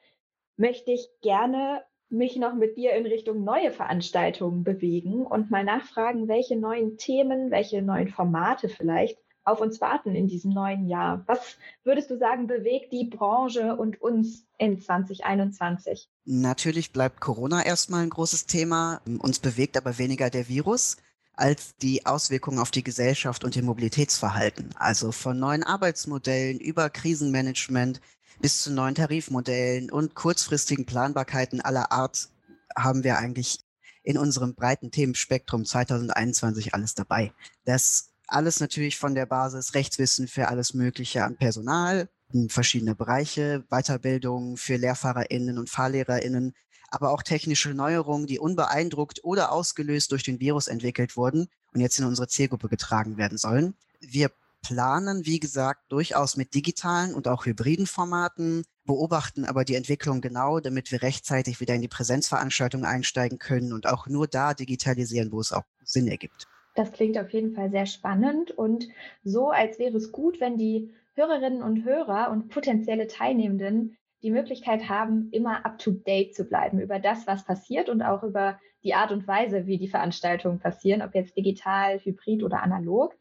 möchte 0.57 0.91
ich 0.91 1.07
gerne 1.21 1.83
mich 2.09 2.37
noch 2.37 2.55
mit 2.55 2.77
dir 2.77 2.93
in 2.93 3.05
Richtung 3.05 3.43
neue 3.43 3.71
Veranstaltungen 3.71 4.63
bewegen 4.63 5.25
und 5.25 5.51
mal 5.51 5.63
nachfragen, 5.63 6.27
welche 6.27 6.55
neuen 6.55 6.97
Themen, 6.97 7.51
welche 7.51 7.81
neuen 7.81 8.07
Formate 8.07 8.69
vielleicht 8.69 9.19
auf 9.45 9.61
uns 9.61 9.79
warten 9.79 10.15
in 10.15 10.27
diesem 10.27 10.51
neuen 10.51 10.87
Jahr? 10.87 11.23
Was 11.27 11.57
würdest 11.83 12.09
du 12.09 12.17
sagen, 12.17 12.47
bewegt 12.47 12.91
die 12.91 13.05
Branche 13.05 13.75
und 13.75 14.01
uns 14.01 14.45
in 14.57 14.81
2021? 14.81 16.09
Natürlich 16.25 16.91
bleibt 16.91 17.21
Corona 17.21 17.63
erstmal 17.63 18.03
ein 18.03 18.09
großes 18.09 18.47
Thema. 18.47 19.01
Uns 19.19 19.39
bewegt 19.39 19.77
aber 19.77 19.97
weniger 19.97 20.29
der 20.29 20.49
Virus 20.49 20.97
als 21.33 21.75
die 21.77 22.05
Auswirkungen 22.05 22.59
auf 22.59 22.71
die 22.71 22.83
Gesellschaft 22.83 23.43
und 23.43 23.55
ihr 23.55 23.63
Mobilitätsverhalten. 23.63 24.69
Also 24.75 25.11
von 25.11 25.37
neuen 25.37 25.63
Arbeitsmodellen 25.63 26.59
über 26.59 26.89
Krisenmanagement 26.89 28.01
bis 28.41 28.61
zu 28.61 28.71
neuen 28.71 28.95
Tarifmodellen 28.95 29.91
und 29.91 30.15
kurzfristigen 30.15 30.85
Planbarkeiten 30.85 31.61
aller 31.61 31.91
Art 31.91 32.29
haben 32.75 33.03
wir 33.03 33.17
eigentlich 33.17 33.59
in 34.03 34.17
unserem 34.17 34.55
breiten 34.55 34.91
Themenspektrum 34.91 35.65
2021 35.65 36.73
alles 36.73 36.95
dabei. 36.95 37.33
Das 37.65 38.14
alles 38.27 38.59
natürlich 38.59 38.97
von 38.97 39.15
der 39.15 39.25
Basis 39.25 39.73
Rechtswissen 39.73 40.27
für 40.27 40.47
alles 40.47 40.73
Mögliche 40.73 41.23
an 41.23 41.37
Personal, 41.37 42.09
verschiedene 42.49 42.95
Bereiche, 42.95 43.63
Weiterbildung 43.69 44.57
für 44.57 44.77
LehrfahrerInnen 44.77 45.57
und 45.57 45.69
FahrlehrerInnen, 45.69 46.53
aber 46.89 47.11
auch 47.11 47.23
technische 47.23 47.73
Neuerungen, 47.73 48.27
die 48.27 48.39
unbeeindruckt 48.39 49.23
oder 49.23 49.51
ausgelöst 49.51 50.11
durch 50.11 50.23
den 50.23 50.39
Virus 50.39 50.67
entwickelt 50.67 51.17
wurden 51.17 51.47
und 51.73 51.81
jetzt 51.81 51.99
in 51.99 52.05
unsere 52.05 52.27
Zielgruppe 52.27 52.69
getragen 52.69 53.17
werden 53.17 53.37
sollen. 53.37 53.75
Wir 53.99 54.31
planen, 54.61 55.25
wie 55.25 55.39
gesagt, 55.39 55.83
durchaus 55.89 56.37
mit 56.37 56.55
digitalen 56.55 57.13
und 57.13 57.27
auch 57.27 57.45
hybriden 57.45 57.85
Formaten, 57.85 58.63
beobachten 58.85 59.45
aber 59.45 59.63
die 59.63 59.75
Entwicklung 59.75 60.21
genau, 60.21 60.59
damit 60.59 60.91
wir 60.91 61.01
rechtzeitig 61.01 61.59
wieder 61.59 61.75
in 61.75 61.81
die 61.81 61.87
Präsenzveranstaltung 61.87 62.83
einsteigen 62.83 63.37
können 63.37 63.73
und 63.73 63.87
auch 63.87 64.07
nur 64.07 64.27
da 64.27 64.53
digitalisieren, 64.53 65.31
wo 65.31 65.39
es 65.39 65.51
auch 65.51 65.63
Sinn 65.83 66.07
ergibt. 66.07 66.47
Das 66.75 66.91
klingt 66.91 67.17
auf 67.17 67.31
jeden 67.31 67.53
Fall 67.53 67.71
sehr 67.71 67.85
spannend 67.85 68.51
und 68.51 68.87
so, 69.23 69.49
als 69.49 69.79
wäre 69.79 69.97
es 69.97 70.11
gut, 70.11 70.39
wenn 70.39 70.57
die 70.57 70.93
Hörerinnen 71.15 71.63
und 71.63 71.85
Hörer 71.85 72.29
und 72.31 72.49
potenzielle 72.49 73.07
Teilnehmenden 73.07 73.97
die 74.21 74.31
Möglichkeit 74.31 74.89
haben, 74.89 75.29
immer 75.31 75.65
up-to-date 75.65 76.35
zu 76.35 76.45
bleiben 76.45 76.79
über 76.79 76.99
das, 76.99 77.27
was 77.27 77.45
passiert 77.45 77.89
und 77.89 78.01
auch 78.01 78.23
über 78.23 78.59
die 78.83 78.93
Art 78.93 79.11
und 79.11 79.27
Weise, 79.27 79.65
wie 79.65 79.77
die 79.77 79.87
Veranstaltungen 79.87 80.59
passieren, 80.59 81.01
ob 81.01 81.15
jetzt 81.15 81.37
digital, 81.37 81.99
hybrid 81.99 82.43
oder 82.43 82.61
analog. 82.61 83.15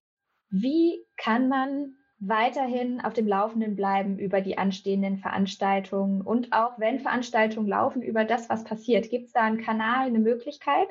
Wie 0.50 1.04
kann 1.16 1.49
man 1.49 1.94
weiterhin 2.18 3.00
auf 3.00 3.12
dem 3.12 3.28
Laufenden 3.28 3.76
bleiben 3.76 4.18
über 4.18 4.40
die 4.40 4.58
anstehenden 4.58 5.18
Veranstaltungen 5.18 6.23
und 6.23 6.52
auch 6.52 6.78
wenn 6.78 7.00
Veranstaltungen 7.00 7.68
laufen, 7.68 8.02
über 8.02 8.25
das, 8.25 8.49
was 8.49 8.64
passiert? 8.64 9.11
Gibt 9.11 9.26
es 9.26 9.32
da 9.32 9.42
einen 9.42 9.62
Kanal, 9.62 10.06
eine 10.06 10.18
Möglichkeit? 10.18 10.88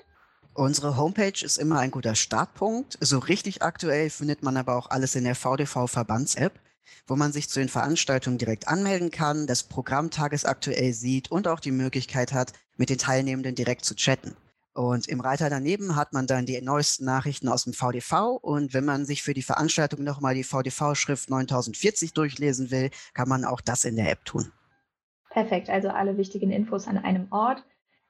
Unsere 0.55 0.97
Homepage 0.97 1.43
ist 1.43 1.57
immer 1.57 1.79
ein 1.79 1.89
guter 1.89 2.13
Startpunkt. 2.13 2.99
So 3.01 3.17
richtig 3.17 3.63
aktuell 3.63 4.11
findet 4.11 4.43
man 4.43 4.55
aber 4.55 4.75
auch 4.75 4.91
alles 4.91 5.15
in 5.15 5.23
der 5.23 5.33
VDV-Verbands-App, 5.35 6.59
wo 7.07 7.15
man 7.15 7.31
sich 7.31 7.49
zu 7.49 7.59
den 7.59 7.69
Veranstaltungen 7.69 8.37
direkt 8.37 8.67
anmelden 8.67 9.09
kann, 9.09 9.47
das 9.47 9.63
Programm 9.63 10.11
tagesaktuell 10.11 10.93
sieht 10.93 11.31
und 11.31 11.47
auch 11.47 11.59
die 11.59 11.71
Möglichkeit 11.71 12.33
hat, 12.33 12.53
mit 12.77 12.91
den 12.91 12.99
Teilnehmenden 12.99 13.55
direkt 13.55 13.83
zu 13.83 13.95
chatten. 13.95 14.35
Und 14.75 15.07
im 15.07 15.21
Reiter 15.21 15.49
daneben 15.49 15.95
hat 15.95 16.13
man 16.13 16.27
dann 16.27 16.45
die 16.45 16.61
neuesten 16.61 17.05
Nachrichten 17.05 17.47
aus 17.47 17.63
dem 17.63 17.73
VDV. 17.73 18.39
Und 18.41 18.75
wenn 18.75 18.85
man 18.85 19.05
sich 19.05 19.23
für 19.23 19.33
die 19.33 19.43
Veranstaltung 19.43 20.03
nochmal 20.03 20.35
die 20.35 20.43
VDV-Schrift 20.43 21.31
9040 21.31 22.13
durchlesen 22.13 22.69
will, 22.69 22.91
kann 23.15 23.29
man 23.29 23.43
auch 23.43 23.61
das 23.61 23.85
in 23.85 23.95
der 23.95 24.11
App 24.11 24.23
tun. 24.25 24.51
Perfekt, 25.31 25.69
also 25.69 25.89
alle 25.89 26.17
wichtigen 26.17 26.51
Infos 26.51 26.87
an 26.87 26.99
einem 26.99 27.27
Ort. 27.31 27.63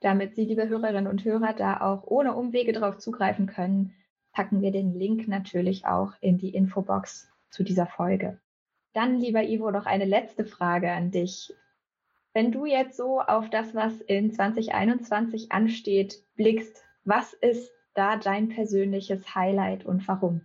Damit 0.04 0.36
Sie, 0.36 0.44
liebe 0.44 0.68
Hörerinnen 0.68 1.08
und 1.08 1.24
Hörer, 1.24 1.54
da 1.54 1.80
auch 1.80 2.04
ohne 2.06 2.36
Umwege 2.36 2.74
darauf 2.74 2.98
zugreifen 2.98 3.48
können, 3.48 3.94
packen 4.34 4.62
wir 4.62 4.72
den 4.72 4.94
Link 4.94 5.30
natürlich 5.30 5.86
auch 5.86 6.12
in 6.20 6.38
die 6.38 6.54
Infobox 6.54 7.30
zu 7.50 7.64
dieser 7.64 7.88
Folge. 7.88 8.38
Dann, 8.92 9.18
lieber 9.18 9.44
Ivo, 9.44 9.72
noch 9.72 9.86
eine 9.86 10.04
letzte 10.04 10.44
Frage 10.44 10.92
an 10.92 11.12
dich. 11.12 11.54
Wenn 12.34 12.52
du 12.52 12.66
jetzt 12.66 12.98
so 12.98 13.22
auf 13.22 13.50
das, 13.50 13.74
was 13.76 14.02
in 14.02 14.34
2021 14.34 15.54
ansteht, 15.54 16.22
blickst, 16.36 16.84
was 17.06 17.32
ist 17.32 17.72
da 17.94 18.18
dein 18.18 18.50
persönliches 18.50 19.34
Highlight 19.36 19.86
und 19.86 20.06
warum? 20.10 20.42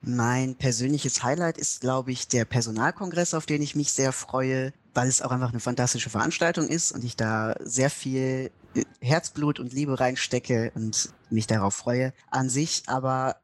Mein 0.00 0.56
persönliches 0.56 1.22
Highlight 1.22 1.56
ist, 1.56 1.80
glaube 1.80 2.12
ich, 2.12 2.28
der 2.28 2.44
Personalkongress, 2.44 3.32
auf 3.32 3.46
den 3.46 3.62
ich 3.62 3.74
mich 3.74 3.92
sehr 3.92 4.12
freue, 4.12 4.74
weil 4.98 5.06
es 5.06 5.22
auch 5.22 5.30
einfach 5.30 5.50
eine 5.50 5.60
fantastische 5.60 6.10
Veranstaltung 6.10 6.66
ist 6.66 6.90
und 6.90 7.04
ich 7.04 7.14
da 7.14 7.54
sehr 7.60 7.88
viel 7.88 8.50
Herzblut 9.00 9.60
und 9.60 9.72
Liebe 9.72 10.00
reinstecke 10.00 10.72
und 10.74 11.10
mich 11.30 11.46
darauf 11.46 11.76
freue 11.76 12.12
an 12.32 12.48
sich, 12.48 12.82
aber 12.88 13.36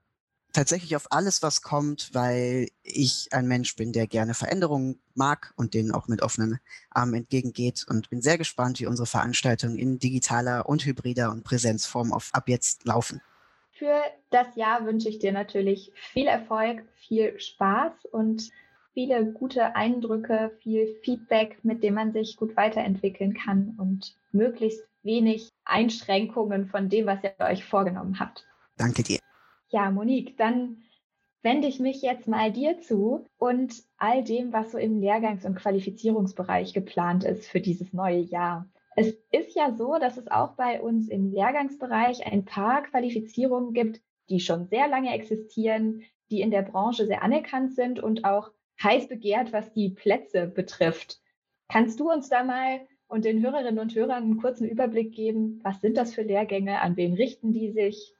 tatsächlich 0.52 0.96
auf 0.96 1.12
alles, 1.12 1.44
was 1.44 1.62
kommt, 1.62 2.12
weil 2.12 2.66
ich 2.82 3.28
ein 3.30 3.46
Mensch 3.46 3.76
bin, 3.76 3.92
der 3.92 4.08
gerne 4.08 4.34
Veränderungen 4.34 5.00
mag 5.14 5.54
und 5.54 5.74
denen 5.74 5.92
auch 5.92 6.08
mit 6.08 6.22
offenen 6.22 6.58
Armen 6.90 7.14
entgegengeht 7.14 7.86
und 7.88 8.10
bin 8.10 8.20
sehr 8.20 8.36
gespannt, 8.36 8.80
wie 8.80 8.86
unsere 8.86 9.06
Veranstaltungen 9.06 9.78
in 9.78 10.00
digitaler 10.00 10.68
und 10.68 10.84
hybrider 10.84 11.30
und 11.30 11.44
Präsenzform 11.44 12.12
auf, 12.12 12.30
ab 12.32 12.48
jetzt 12.48 12.84
laufen. 12.84 13.20
Für 13.70 14.00
das 14.30 14.56
Jahr 14.56 14.86
wünsche 14.86 15.08
ich 15.08 15.20
dir 15.20 15.30
natürlich 15.30 15.92
viel 15.94 16.26
Erfolg, 16.26 16.82
viel 16.96 17.38
Spaß 17.38 18.06
und 18.10 18.50
viele 18.94 19.32
gute 19.32 19.76
Eindrücke, 19.76 20.56
viel 20.60 20.86
Feedback, 21.02 21.58
mit 21.62 21.82
dem 21.82 21.94
man 21.94 22.12
sich 22.12 22.36
gut 22.36 22.56
weiterentwickeln 22.56 23.34
kann 23.34 23.74
und 23.78 24.16
möglichst 24.32 24.82
wenig 25.02 25.50
Einschränkungen 25.64 26.66
von 26.66 26.88
dem, 26.88 27.06
was 27.06 27.22
ihr 27.22 27.34
euch 27.40 27.64
vorgenommen 27.64 28.18
habt. 28.18 28.46
Danke 28.78 29.02
dir. 29.02 29.18
Ja, 29.68 29.90
Monique, 29.90 30.36
dann 30.36 30.78
wende 31.42 31.68
ich 31.68 31.78
mich 31.78 32.00
jetzt 32.00 32.26
mal 32.26 32.50
dir 32.52 32.80
zu 32.80 33.26
und 33.36 33.74
all 33.98 34.24
dem, 34.24 34.52
was 34.52 34.72
so 34.72 34.78
im 34.78 35.00
Lehrgangs- 35.00 35.44
und 35.44 35.56
Qualifizierungsbereich 35.56 36.72
geplant 36.72 37.24
ist 37.24 37.46
für 37.46 37.60
dieses 37.60 37.92
neue 37.92 38.20
Jahr. 38.20 38.66
Es 38.96 39.12
ist 39.32 39.56
ja 39.56 39.74
so, 39.76 39.98
dass 39.98 40.16
es 40.16 40.28
auch 40.28 40.52
bei 40.52 40.80
uns 40.80 41.08
im 41.08 41.32
Lehrgangsbereich 41.32 42.24
ein 42.26 42.44
paar 42.44 42.82
Qualifizierungen 42.84 43.74
gibt, 43.74 44.00
die 44.30 44.40
schon 44.40 44.68
sehr 44.68 44.88
lange 44.88 45.12
existieren, 45.12 46.02
die 46.30 46.40
in 46.40 46.50
der 46.50 46.62
Branche 46.62 47.06
sehr 47.06 47.22
anerkannt 47.22 47.74
sind 47.74 48.00
und 48.00 48.24
auch 48.24 48.50
heiß 48.82 49.08
begehrt, 49.08 49.52
was 49.52 49.72
die 49.72 49.90
Plätze 49.90 50.46
betrifft. 50.46 51.20
Kannst 51.68 52.00
du 52.00 52.10
uns 52.10 52.28
da 52.28 52.44
mal 52.44 52.80
und 53.06 53.24
den 53.24 53.42
Hörerinnen 53.42 53.78
und 53.78 53.94
Hörern 53.94 54.24
einen 54.24 54.40
kurzen 54.40 54.68
Überblick 54.68 55.14
geben? 55.14 55.60
Was 55.62 55.80
sind 55.80 55.96
das 55.96 56.14
für 56.14 56.22
Lehrgänge? 56.22 56.80
An 56.80 56.96
wen 56.96 57.14
richten 57.14 57.52
die 57.52 57.72
sich? 57.72 58.14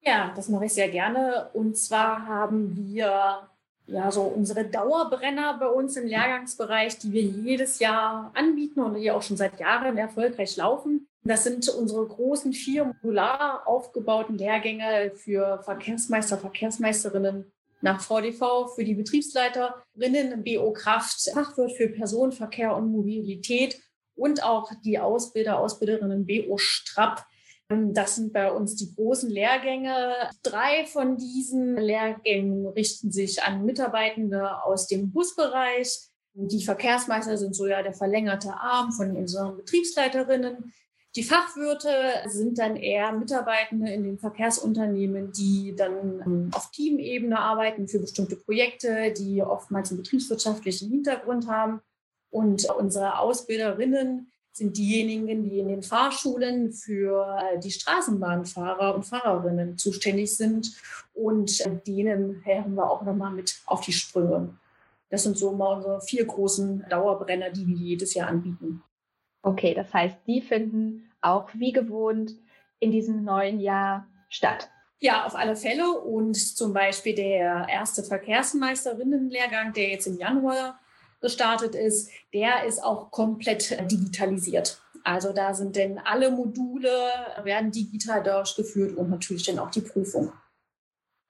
Ja, 0.00 0.32
das 0.36 0.48
mache 0.48 0.66
ich 0.66 0.74
sehr 0.74 0.88
gerne. 0.88 1.50
Und 1.54 1.76
zwar 1.76 2.26
haben 2.26 2.76
wir 2.76 3.48
ja 3.86 4.10
so 4.10 4.22
unsere 4.22 4.64
Dauerbrenner 4.64 5.58
bei 5.58 5.66
uns 5.66 5.96
im 5.96 6.06
Lehrgangsbereich, 6.06 6.98
die 6.98 7.12
wir 7.12 7.22
jedes 7.22 7.78
Jahr 7.78 8.30
anbieten 8.34 8.80
und 8.80 8.94
die 8.94 9.10
auch 9.10 9.22
schon 9.22 9.36
seit 9.36 9.58
Jahren 9.58 9.96
erfolgreich 9.96 10.56
laufen. 10.56 11.08
Das 11.24 11.44
sind 11.44 11.68
unsere 11.68 12.06
großen 12.06 12.52
vier 12.52 12.84
modular 12.84 13.66
aufgebauten 13.66 14.38
Lehrgänge 14.38 15.12
für 15.14 15.62
Verkehrsmeister, 15.62 16.38
Verkehrsmeisterinnen 16.38 17.50
nach 17.80 18.00
VDV 18.00 18.74
für 18.74 18.84
die 18.84 18.94
Betriebsleiterinnen, 18.94 20.44
BO 20.44 20.72
Kraft, 20.72 21.30
Fachwirt 21.32 21.72
für 21.72 21.88
Personenverkehr 21.88 22.74
und 22.74 22.90
Mobilität 22.90 23.80
und 24.14 24.42
auch 24.42 24.70
die 24.84 24.98
Ausbilder, 24.98 25.58
Ausbilderinnen 25.58 26.26
BO 26.26 26.58
Strapp. 26.58 27.24
Das 27.68 28.16
sind 28.16 28.32
bei 28.32 28.50
uns 28.50 28.76
die 28.76 28.94
großen 28.94 29.28
Lehrgänge. 29.28 30.14
Drei 30.42 30.86
von 30.86 31.18
diesen 31.18 31.76
Lehrgängen 31.76 32.66
richten 32.66 33.12
sich 33.12 33.42
an 33.42 33.64
Mitarbeitende 33.64 34.62
aus 34.64 34.86
dem 34.86 35.12
Busbereich. 35.12 36.08
Die 36.32 36.64
Verkehrsmeister 36.64 37.36
sind 37.36 37.54
so 37.54 37.66
ja 37.66 37.82
der 37.82 37.92
verlängerte 37.92 38.54
Arm 38.54 38.92
von 38.92 39.16
unseren 39.16 39.56
Betriebsleiterinnen. 39.56 40.72
Die 41.16 41.22
Fachwirte 41.22 41.90
sind 42.26 42.58
dann 42.58 42.76
eher 42.76 43.12
Mitarbeitende 43.12 43.90
in 43.90 44.04
den 44.04 44.18
Verkehrsunternehmen, 44.18 45.32
die 45.32 45.74
dann 45.74 46.22
ähm, 46.24 46.50
auf 46.52 46.70
Teamebene 46.70 47.38
arbeiten 47.38 47.88
für 47.88 47.98
bestimmte 47.98 48.36
Projekte, 48.36 49.12
die 49.12 49.42
oftmals 49.42 49.90
einen 49.90 50.02
betriebswirtschaftlichen 50.02 50.90
Hintergrund 50.90 51.48
haben. 51.48 51.80
Und 52.30 52.70
unsere 52.70 53.18
Ausbilderinnen 53.18 54.30
sind 54.52 54.76
diejenigen, 54.76 55.48
die 55.48 55.60
in 55.60 55.68
den 55.68 55.82
Fahrschulen 55.82 56.72
für 56.72 57.38
äh, 57.40 57.58
die 57.58 57.70
Straßenbahnfahrer 57.70 58.94
und 58.94 59.04
Fahrerinnen 59.04 59.78
zuständig 59.78 60.36
sind. 60.36 60.76
Und 61.14 61.64
äh, 61.64 61.70
denen 61.86 62.42
helfen 62.42 62.74
wir 62.74 62.90
auch 62.90 63.02
nochmal 63.02 63.32
mit 63.32 63.62
auf 63.64 63.80
die 63.80 63.92
Sprünge. 63.92 64.54
Das 65.08 65.22
sind 65.22 65.38
so 65.38 65.52
mal 65.52 65.76
unsere 65.76 66.02
vier 66.02 66.26
großen 66.26 66.84
Dauerbrenner, 66.90 67.50
die 67.50 67.66
wir 67.66 67.76
jedes 67.76 68.12
Jahr 68.12 68.28
anbieten. 68.28 68.82
Okay, 69.42 69.74
das 69.74 69.92
heißt, 69.92 70.18
die 70.26 70.40
finden 70.40 71.10
auch 71.20 71.48
wie 71.54 71.72
gewohnt 71.72 72.32
in 72.80 72.90
diesem 72.90 73.24
neuen 73.24 73.60
Jahr 73.60 74.06
statt. 74.28 74.68
Ja, 75.00 75.26
auf 75.26 75.34
alle 75.34 75.56
Fälle. 75.56 75.90
Und 75.90 76.34
zum 76.34 76.72
Beispiel 76.72 77.14
der 77.14 77.66
erste 77.68 78.02
Verkehrsmeisterinnenlehrgang, 78.02 79.72
der 79.72 79.90
jetzt 79.90 80.06
im 80.06 80.18
Januar 80.18 80.78
gestartet 81.20 81.74
ist, 81.74 82.10
der 82.32 82.64
ist 82.64 82.82
auch 82.82 83.10
komplett 83.10 83.70
digitalisiert. 83.90 84.80
Also 85.04 85.32
da 85.32 85.54
sind 85.54 85.76
denn 85.76 85.98
alle 85.98 86.30
Module, 86.30 86.90
werden 87.42 87.70
digital 87.70 88.22
durchgeführt 88.22 88.96
und 88.96 89.10
natürlich 89.10 89.44
dann 89.44 89.58
auch 89.58 89.70
die 89.70 89.80
Prüfung. 89.80 90.32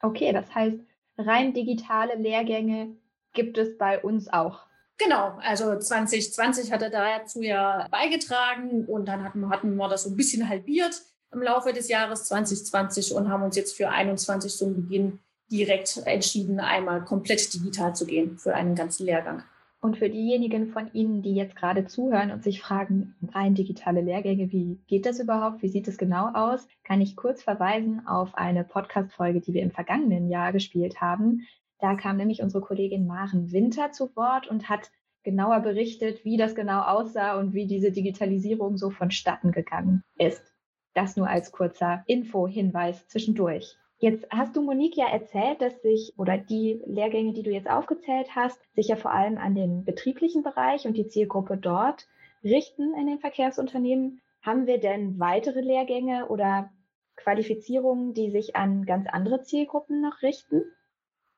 Okay, 0.02 0.32
das 0.32 0.54
heißt, 0.54 0.78
rein 1.16 1.52
digitale 1.52 2.16
Lehrgänge 2.16 2.96
gibt 3.32 3.58
es 3.58 3.76
bei 3.76 4.00
uns 4.02 4.28
auch. 4.28 4.67
Genau, 4.98 5.38
also 5.40 5.78
2020 5.78 6.72
hat 6.72 6.82
er 6.82 6.90
dazu 6.90 7.40
ja 7.40 7.86
beigetragen 7.90 8.84
und 8.86 9.06
dann 9.06 9.22
hatten, 9.22 9.48
hatten 9.48 9.76
wir 9.76 9.88
das 9.88 10.02
so 10.02 10.10
ein 10.10 10.16
bisschen 10.16 10.48
halbiert 10.48 11.02
im 11.32 11.42
Laufe 11.42 11.72
des 11.72 11.88
Jahres 11.88 12.24
2020 12.24 13.14
und 13.14 13.28
haben 13.28 13.44
uns 13.44 13.56
jetzt 13.56 13.76
für 13.76 13.90
21 13.90 14.56
zum 14.56 14.74
Beginn 14.74 15.20
direkt 15.50 16.02
entschieden, 16.04 16.58
einmal 16.58 17.04
komplett 17.04 17.52
digital 17.54 17.94
zu 17.94 18.06
gehen 18.06 18.38
für 18.38 18.54
einen 18.54 18.74
ganzen 18.74 19.06
Lehrgang. 19.06 19.44
Und 19.80 19.96
für 19.96 20.10
diejenigen 20.10 20.72
von 20.72 20.92
Ihnen, 20.92 21.22
die 21.22 21.34
jetzt 21.34 21.54
gerade 21.54 21.86
zuhören 21.86 22.32
und 22.32 22.42
sich 22.42 22.60
fragen, 22.60 23.14
rein 23.32 23.54
digitale 23.54 24.00
Lehrgänge, 24.00 24.50
wie 24.50 24.80
geht 24.88 25.06
das 25.06 25.20
überhaupt? 25.20 25.62
Wie 25.62 25.68
sieht 25.68 25.86
es 25.86 25.98
genau 25.98 26.32
aus? 26.34 26.66
Kann 26.82 27.00
ich 27.00 27.14
kurz 27.14 27.44
verweisen 27.44 28.04
auf 28.06 28.34
eine 28.34 28.64
Podcast-Folge, 28.64 29.40
die 29.40 29.54
wir 29.54 29.62
im 29.62 29.70
vergangenen 29.70 30.28
Jahr 30.28 30.52
gespielt 30.52 31.00
haben. 31.00 31.46
Da 31.78 31.94
kam 31.94 32.16
nämlich 32.16 32.42
unsere 32.42 32.62
Kollegin 32.62 33.06
Maren 33.06 33.52
Winter 33.52 33.92
zu 33.92 34.14
Wort 34.16 34.48
und 34.48 34.68
hat 34.68 34.90
genauer 35.22 35.60
berichtet, 35.60 36.24
wie 36.24 36.36
das 36.36 36.54
genau 36.54 36.82
aussah 36.82 37.38
und 37.38 37.54
wie 37.54 37.66
diese 37.66 37.92
Digitalisierung 37.92 38.76
so 38.76 38.90
vonstatten 38.90 39.52
gegangen 39.52 40.02
ist. 40.16 40.42
Das 40.94 41.16
nur 41.16 41.28
als 41.28 41.52
kurzer 41.52 42.02
Info-Hinweis 42.06 43.06
zwischendurch. 43.08 43.76
Jetzt 44.00 44.26
hast 44.30 44.56
du 44.56 44.62
Monique 44.62 44.96
ja 44.96 45.08
erzählt, 45.08 45.60
dass 45.60 45.82
sich 45.82 46.14
oder 46.16 46.38
die 46.38 46.80
Lehrgänge, 46.86 47.32
die 47.32 47.42
du 47.42 47.50
jetzt 47.50 47.68
aufgezählt 47.68 48.34
hast, 48.34 48.60
sich 48.74 48.88
ja 48.88 48.96
vor 48.96 49.12
allem 49.12 49.38
an 49.38 49.54
den 49.54 49.84
betrieblichen 49.84 50.42
Bereich 50.42 50.86
und 50.86 50.96
die 50.96 51.08
Zielgruppe 51.08 51.56
dort 51.56 52.06
richten 52.44 52.94
in 52.94 53.06
den 53.06 53.18
Verkehrsunternehmen. 53.18 54.20
Haben 54.40 54.66
wir 54.66 54.78
denn 54.78 55.18
weitere 55.18 55.60
Lehrgänge 55.60 56.28
oder 56.28 56.70
Qualifizierungen, 57.16 58.14
die 58.14 58.30
sich 58.30 58.54
an 58.54 58.86
ganz 58.86 59.08
andere 59.08 59.42
Zielgruppen 59.42 60.00
noch 60.00 60.22
richten? 60.22 60.62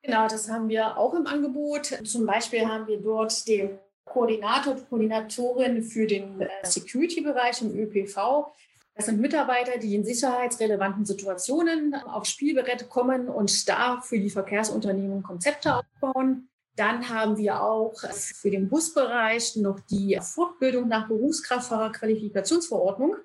Genau, 0.02 0.28
das 0.28 0.48
haben 0.48 0.68
wir 0.68 0.96
auch 0.96 1.14
im 1.14 1.26
Angebot. 1.26 1.86
Zum 2.06 2.26
Beispiel 2.26 2.66
haben 2.66 2.86
wir 2.86 3.00
dort 3.00 3.46
den 3.46 3.78
Koordinator, 4.04 4.76
Koordinatorin 4.88 5.82
für 5.82 6.06
den 6.06 6.40
äh, 6.40 6.48
Security-Bereich 6.62 7.60
im 7.62 7.78
ÖPV. 7.78 8.52
Das 8.94 9.06
sind 9.06 9.20
Mitarbeiter, 9.20 9.78
die 9.78 9.94
in 9.94 10.04
sicherheitsrelevanten 10.04 11.06
Situationen 11.06 11.94
auf 11.94 12.26
Spielbrett 12.26 12.88
kommen 12.88 13.28
und 13.28 13.68
da 13.68 14.00
für 14.00 14.18
die 14.18 14.30
Verkehrsunternehmen 14.30 15.22
Konzepte 15.22 15.76
aufbauen. 15.76 16.48
Dann 16.76 17.08
haben 17.08 17.36
wir 17.36 17.62
auch 17.62 17.94
für 18.12 18.50
den 18.50 18.68
Busbereich 18.68 19.54
noch 19.56 19.78
die 19.80 20.18
Fortbildung 20.20 20.88
nach 20.88 21.06
Berufskraftfahrerqualifikationsverordnung. 21.08 23.16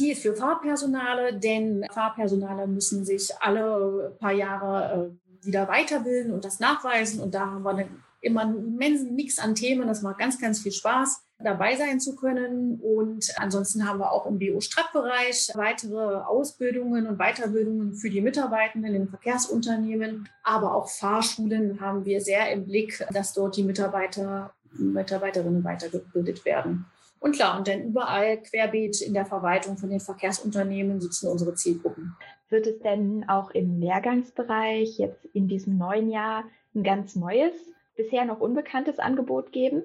Die 0.00 0.12
ist 0.12 0.22
für 0.22 0.34
Fahrpersonale, 0.34 1.38
denn 1.38 1.84
Fahrpersonale 1.92 2.66
müssen 2.66 3.04
sich 3.04 3.30
alle 3.40 4.16
paar 4.18 4.32
Jahre 4.32 5.10
äh, 5.10 5.12
wieder 5.46 5.68
weiterbilden 5.68 6.32
und 6.32 6.44
das 6.44 6.60
nachweisen. 6.60 7.20
Und 7.20 7.34
da 7.34 7.46
haben 7.46 7.62
wir 7.62 7.70
eine, 7.70 7.88
immer 8.20 8.42
einen 8.42 8.74
immensen 8.74 9.14
Mix 9.14 9.38
an 9.38 9.54
Themen. 9.54 9.88
Das 9.88 10.02
macht 10.02 10.18
ganz, 10.18 10.40
ganz 10.40 10.60
viel 10.60 10.72
Spaß 10.72 11.24
dabei 11.38 11.76
sein 11.76 12.00
zu 12.00 12.16
können. 12.16 12.80
Und 12.80 13.32
ansonsten 13.36 13.86
haben 13.86 13.98
wir 13.98 14.12
auch 14.12 14.26
im 14.26 14.38
BO-Strat-Bereich 14.38 15.50
weitere 15.54 16.22
Ausbildungen 16.22 17.06
und 17.06 17.18
Weiterbildungen 17.18 17.94
für 17.94 18.10
die 18.10 18.20
Mitarbeitenden 18.20 18.94
in 18.94 19.08
Verkehrsunternehmen, 19.08 20.28
aber 20.42 20.74
auch 20.74 20.88
Fahrschulen 20.88 21.80
haben 21.80 22.04
wir 22.04 22.20
sehr 22.20 22.50
im 22.52 22.66
Blick, 22.66 23.04
dass 23.12 23.32
dort 23.32 23.56
die 23.56 23.64
Mitarbeiter, 23.64 24.54
Mitarbeiterinnen 24.72 25.64
weitergebildet 25.64 26.44
werden. 26.44 26.86
Und 27.24 27.36
klar, 27.36 27.56
und 27.56 27.66
dann 27.68 27.84
überall 27.84 28.42
querbeet 28.42 29.00
in 29.00 29.14
der 29.14 29.24
Verwaltung 29.24 29.78
von 29.78 29.88
den 29.88 30.00
Verkehrsunternehmen 30.00 31.00
sitzen 31.00 31.28
unsere 31.28 31.54
Zielgruppen. 31.54 32.14
Wird 32.48 32.66
es 32.66 32.78
denn 32.80 33.28
auch 33.28 33.50
im 33.50 33.80
Lehrgangsbereich 33.80 34.98
jetzt 34.98 35.24
in 35.32 35.48
diesem 35.48 35.78
neuen 35.78 36.10
Jahr 36.10 36.44
ein 36.74 36.82
ganz 36.82 37.16
neues, 37.16 37.54
bisher 37.96 38.24
noch 38.24 38.40
unbekanntes 38.40 38.98
Angebot 38.98 39.52
geben? 39.52 39.84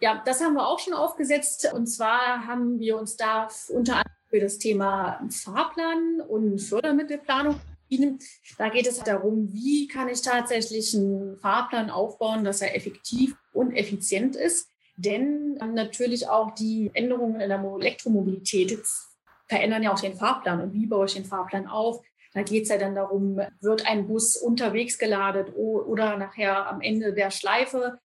Ja, 0.00 0.22
das 0.24 0.42
haben 0.42 0.54
wir 0.54 0.68
auch 0.68 0.78
schon 0.78 0.94
aufgesetzt. 0.94 1.72
Und 1.74 1.86
zwar 1.86 2.46
haben 2.46 2.78
wir 2.78 2.96
uns 2.98 3.16
da 3.16 3.48
unter 3.68 3.94
anderem 3.96 4.12
für 4.28 4.40
das 4.40 4.58
Thema 4.58 5.20
Fahrplan 5.30 6.20
und 6.28 6.60
Fördermittelplanung 6.60 7.60
entschieden. 7.88 8.20
Da 8.58 8.68
geht 8.68 8.86
es 8.86 9.02
darum, 9.02 9.52
wie 9.52 9.88
kann 9.88 10.08
ich 10.08 10.22
tatsächlich 10.22 10.94
einen 10.94 11.36
Fahrplan 11.38 11.90
aufbauen, 11.90 12.44
dass 12.44 12.60
er 12.60 12.76
effektiv 12.76 13.36
und 13.52 13.72
effizient 13.72 14.36
ist. 14.36 14.70
Denn 14.96 15.54
natürlich 15.54 16.28
auch 16.28 16.54
die 16.54 16.90
Änderungen 16.92 17.40
in 17.40 17.48
der 17.48 17.60
Elektromobilität 17.60 18.78
verändern 19.48 19.82
ja 19.82 19.92
auch 19.92 20.00
den 20.00 20.16
Fahrplan. 20.16 20.60
Und 20.60 20.72
wie 20.72 20.86
baue 20.86 21.06
ich 21.06 21.14
den 21.14 21.24
Fahrplan 21.24 21.66
auf? 21.66 22.02
Da 22.34 22.42
geht 22.42 22.64
es 22.64 22.68
ja 22.68 22.78
dann 22.78 22.94
darum, 22.94 23.40
wird 23.60 23.86
ein 23.86 24.06
Bus 24.06 24.36
unterwegs 24.36 24.98
geladet 24.98 25.54
oder 25.56 26.16
nachher 26.16 26.66
am 26.66 26.80
Ende 26.80 27.14
der 27.14 27.30
Schleife 27.30 27.98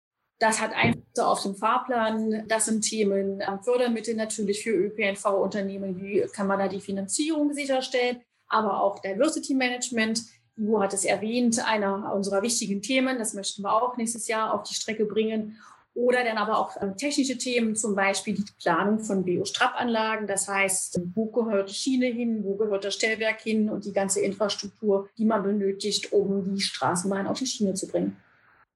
das 0.43 0.61
hat 0.61 0.73
Einflüsse 0.73 1.25
auf 1.25 1.41
den 1.41 1.55
Fahrplan. 1.55 2.49
Das 2.49 2.65
sind 2.65 2.83
Themen 2.83 3.41
Fördermittel 3.63 4.17
natürlich 4.17 4.65
für 4.65 4.71
ÖPNV-Unternehmen. 4.71 6.01
Wie 6.03 6.27
kann 6.33 6.49
man 6.49 6.59
da 6.59 6.67
die 6.67 6.81
Finanzierung 6.81 7.53
sicherstellen? 7.53 8.21
Aber 8.49 8.83
auch 8.83 8.99
Diversity 8.99 9.55
Management. 9.55 10.21
Ivo 10.57 10.83
hat 10.83 10.95
es 10.95 11.05
erwähnt, 11.05 11.65
einer 11.65 12.13
unserer 12.13 12.43
wichtigen 12.43 12.83
Themen. 12.83 13.21
Das 13.21 13.35
möchten 13.35 13.63
wir 13.63 13.73
auch 13.73 13.97
nächstes 13.97 14.27
Jahr 14.27 14.53
auf 14.53 14.65
die 14.65 14.75
Strecke 14.75 15.05
bringen. 15.05 15.59
Oder 15.95 16.25
dann 16.25 16.39
aber 16.39 16.59
auch 16.59 16.81
ähm, 16.81 16.97
technische 16.97 17.37
Themen, 17.37 17.77
zum 17.77 17.95
Beispiel 17.95 18.35
die 18.35 18.45
Planung 18.63 19.01
von 19.01 19.25
BO-Strappanlagen. 19.25 20.27
Das 20.27 20.49
heißt, 20.49 21.01
wo 21.15 21.27
gehört 21.27 21.69
die 21.69 21.75
Schiene 21.75 22.07
hin, 22.07 22.45
wo 22.45 22.57
gehört 22.57 22.85
das 22.85 22.95
Stellwerk 22.95 23.43
hin 23.43 23.69
und 23.69 23.85
die 23.85 23.93
ganze 23.93 24.21
Infrastruktur, 24.21 25.11
die 25.19 25.27
man 25.27 25.43
benötigt, 25.43 26.13
um 26.13 26.55
die 26.55 26.63
Straßenbahn 26.63 27.27
auf 27.27 27.39
die 27.39 27.47
Schiene 27.47 27.75
zu 27.75 27.89
bringen. 27.89 28.17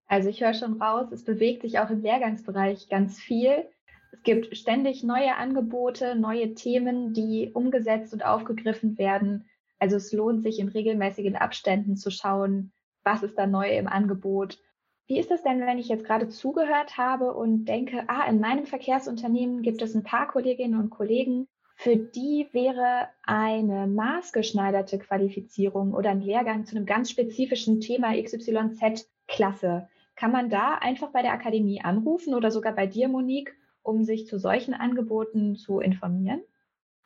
Also 0.09 0.29
ich 0.29 0.43
höre 0.43 0.55
schon 0.55 0.81
raus, 0.81 1.09
es 1.11 1.25
bewegt 1.25 1.63
sich 1.63 1.79
auch 1.79 1.91
im 1.91 2.03
Lehrgangsbereich 2.03 2.89
ganz 2.89 3.19
viel. 3.19 3.65
Es 4.13 4.23
gibt 4.23 4.57
ständig 4.57 5.03
neue 5.03 5.37
Angebote, 5.37 6.15
neue 6.15 6.55
Themen, 6.55 7.13
die 7.13 7.51
umgesetzt 7.53 8.13
und 8.13 8.25
aufgegriffen 8.25 8.99
werden. 8.99 9.47
Also 9.79 9.97
es 9.97 10.13
lohnt 10.13 10.43
sich 10.43 10.59
in 10.59 10.69
regelmäßigen 10.69 11.37
Abständen 11.37 11.97
zu 11.97 12.11
schauen, 12.11 12.73
was 13.05 13.23
ist 13.23 13.37
da 13.37 13.47
neu 13.47 13.69
im 13.71 13.89
Angebot. 13.89 14.59
Wie 15.07 15.19
ist 15.19 15.31
das 15.31 15.43
denn, 15.43 15.61
wenn 15.61 15.79
ich 15.79 15.89
jetzt 15.89 16.05
gerade 16.05 16.29
zugehört 16.29 16.99
habe 16.99 17.33
und 17.33 17.67
denke, 17.67 18.05
ah, 18.09 18.29
in 18.29 18.41
meinem 18.41 18.67
Verkehrsunternehmen 18.67 19.63
gibt 19.63 19.81
es 19.81 19.95
ein 19.95 20.03
paar 20.03 20.27
Kolleginnen 20.27 20.81
und 20.81 20.91
Kollegen, 20.91 21.47
für 21.77 21.97
die 21.97 22.49
wäre 22.53 23.09
eine 23.23 23.87
maßgeschneiderte 23.87 24.99
Qualifizierung 24.99 25.93
oder 25.95 26.11
ein 26.11 26.23
Lehrgang 26.23 26.65
zu 26.65 26.75
einem 26.75 26.87
ganz 26.87 27.11
spezifischen 27.11 27.81
Thema 27.81 28.21
XYZ 28.21 29.09
klasse. 29.29 29.89
Kann 30.17 30.33
man 30.33 30.49
da 30.49 30.75
einfach 30.75 31.11
bei 31.13 31.23
der 31.23 31.33
Akademie 31.33 31.83
anrufen 31.83 32.35
oder 32.35 32.51
sogar 32.51 32.75
bei 32.75 32.87
dir, 32.87 33.09
Monique, 33.09 33.55
um 33.83 34.03
sich 34.03 34.27
zu 34.27 34.39
solchen 34.39 34.75
Angeboten 34.75 35.55
zu 35.55 35.79
informieren? 35.79 36.41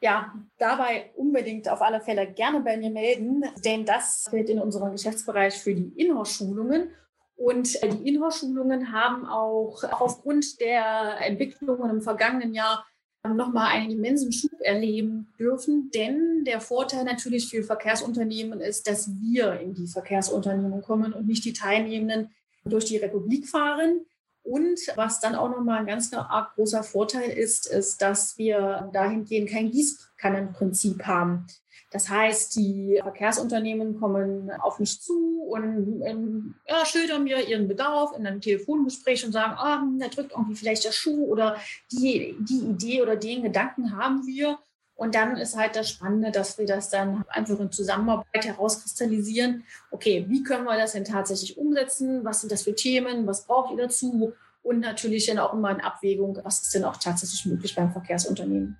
Ja, 0.00 0.32
dabei 0.56 1.10
unbedingt 1.16 1.68
auf 1.68 1.82
alle 1.82 2.00
Fälle 2.00 2.32
gerne 2.32 2.60
bei 2.60 2.78
mir 2.78 2.90
melden, 2.90 3.44
denn 3.62 3.84
das 3.84 4.26
fällt 4.30 4.48
in 4.48 4.60
unseren 4.60 4.92
Geschäftsbereich 4.92 5.58
für 5.58 5.74
die 5.74 5.92
Inhouse-Schulungen. 6.00 6.94
Und 7.40 7.82
die 7.82 8.06
Inhouse-Schulungen 8.06 8.92
haben 8.92 9.24
auch 9.24 9.82
aufgrund 9.98 10.60
der 10.60 11.16
Entwicklungen 11.22 11.88
im 11.88 12.02
vergangenen 12.02 12.52
Jahr 12.52 12.86
nochmal 13.26 13.68
einen 13.68 13.90
immensen 13.90 14.30
Schub 14.30 14.60
erleben 14.60 15.32
dürfen. 15.38 15.90
Denn 15.94 16.44
der 16.44 16.60
Vorteil 16.60 17.04
natürlich 17.04 17.48
für 17.48 17.62
Verkehrsunternehmen 17.62 18.60
ist, 18.60 18.86
dass 18.86 19.10
wir 19.22 19.58
in 19.58 19.72
die 19.72 19.86
Verkehrsunternehmen 19.86 20.82
kommen 20.82 21.14
und 21.14 21.26
nicht 21.26 21.46
die 21.46 21.54
Teilnehmenden 21.54 22.28
durch 22.66 22.84
die 22.84 22.98
Republik 22.98 23.48
fahren. 23.48 24.04
Und 24.42 24.80
was 24.96 25.20
dann 25.20 25.34
auch 25.34 25.50
nochmal 25.50 25.80
ein 25.80 25.86
ganz 25.86 26.10
großer 26.54 26.82
Vorteil 26.82 27.30
ist, 27.30 27.66
ist, 27.66 28.00
dass 28.02 28.38
wir 28.38 28.90
dahingehend 28.92 29.50
kein 29.50 29.70
Gießkannenprinzip 29.70 31.04
haben. 31.04 31.46
Das 31.90 32.08
heißt, 32.08 32.54
die 32.54 33.00
Verkehrsunternehmen 33.02 33.98
kommen 33.98 34.50
auf 34.60 34.78
mich 34.78 35.00
zu 35.02 35.42
und 35.50 36.02
ähm, 36.04 36.54
ja, 36.68 36.84
schildern 36.86 37.24
mir 37.24 37.46
ihren 37.48 37.66
Bedarf 37.66 38.12
in 38.16 38.26
einem 38.26 38.40
Telefongespräch 38.40 39.24
und 39.26 39.32
sagen, 39.32 39.54
ah, 39.56 39.84
da 39.98 40.08
drückt 40.08 40.30
irgendwie 40.30 40.54
vielleicht 40.54 40.84
der 40.84 40.92
Schuh 40.92 41.26
oder 41.26 41.56
die, 41.90 42.36
die 42.38 42.60
Idee 42.60 43.02
oder 43.02 43.16
den 43.16 43.42
Gedanken 43.42 43.96
haben 43.96 44.24
wir. 44.26 44.58
Und 45.00 45.14
dann 45.14 45.38
ist 45.38 45.56
halt 45.56 45.76
das 45.76 45.88
Spannende, 45.88 46.30
dass 46.30 46.58
wir 46.58 46.66
das 46.66 46.90
dann 46.90 47.24
einfach 47.28 47.58
in 47.58 47.72
Zusammenarbeit 47.72 48.44
herauskristallisieren. 48.44 49.64
Okay, 49.90 50.26
wie 50.28 50.42
können 50.42 50.66
wir 50.66 50.76
das 50.76 50.92
denn 50.92 51.06
tatsächlich 51.06 51.56
umsetzen? 51.56 52.22
Was 52.22 52.42
sind 52.42 52.52
das 52.52 52.64
für 52.64 52.74
Themen? 52.74 53.26
Was 53.26 53.46
braucht 53.46 53.70
ihr 53.70 53.78
dazu? 53.78 54.34
Und 54.62 54.80
natürlich 54.80 55.24
dann 55.24 55.38
auch 55.38 55.54
immer 55.54 55.70
in 55.70 55.80
Abwägung, 55.80 56.38
was 56.42 56.60
ist 56.60 56.74
denn 56.74 56.84
auch 56.84 56.98
tatsächlich 56.98 57.46
möglich 57.46 57.74
beim 57.74 57.92
Verkehrsunternehmen. 57.92 58.76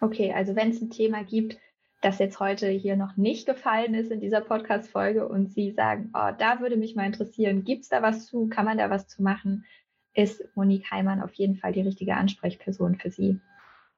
Okay, 0.00 0.32
also 0.32 0.56
wenn 0.56 0.70
es 0.70 0.82
ein 0.82 0.90
Thema 0.90 1.22
gibt, 1.22 1.58
das 2.00 2.18
jetzt 2.18 2.40
heute 2.40 2.66
hier 2.66 2.96
noch 2.96 3.16
nicht 3.16 3.46
gefallen 3.46 3.94
ist 3.94 4.10
in 4.10 4.18
dieser 4.18 4.40
Podcast-Folge 4.40 5.28
und 5.28 5.52
Sie 5.52 5.70
sagen, 5.70 6.10
oh, 6.12 6.32
da 6.36 6.58
würde 6.58 6.76
mich 6.76 6.96
mal 6.96 7.06
interessieren, 7.06 7.62
gibt 7.62 7.84
es 7.84 7.88
da 7.88 8.02
was 8.02 8.26
zu, 8.26 8.48
kann 8.48 8.64
man 8.64 8.78
da 8.78 8.90
was 8.90 9.06
zu 9.06 9.22
machen, 9.22 9.64
ist 10.12 10.42
Monique 10.56 10.90
Heimann 10.90 11.22
auf 11.22 11.34
jeden 11.34 11.54
Fall 11.54 11.72
die 11.72 11.82
richtige 11.82 12.16
Ansprechperson 12.16 12.96
für 12.96 13.12
Sie. 13.12 13.38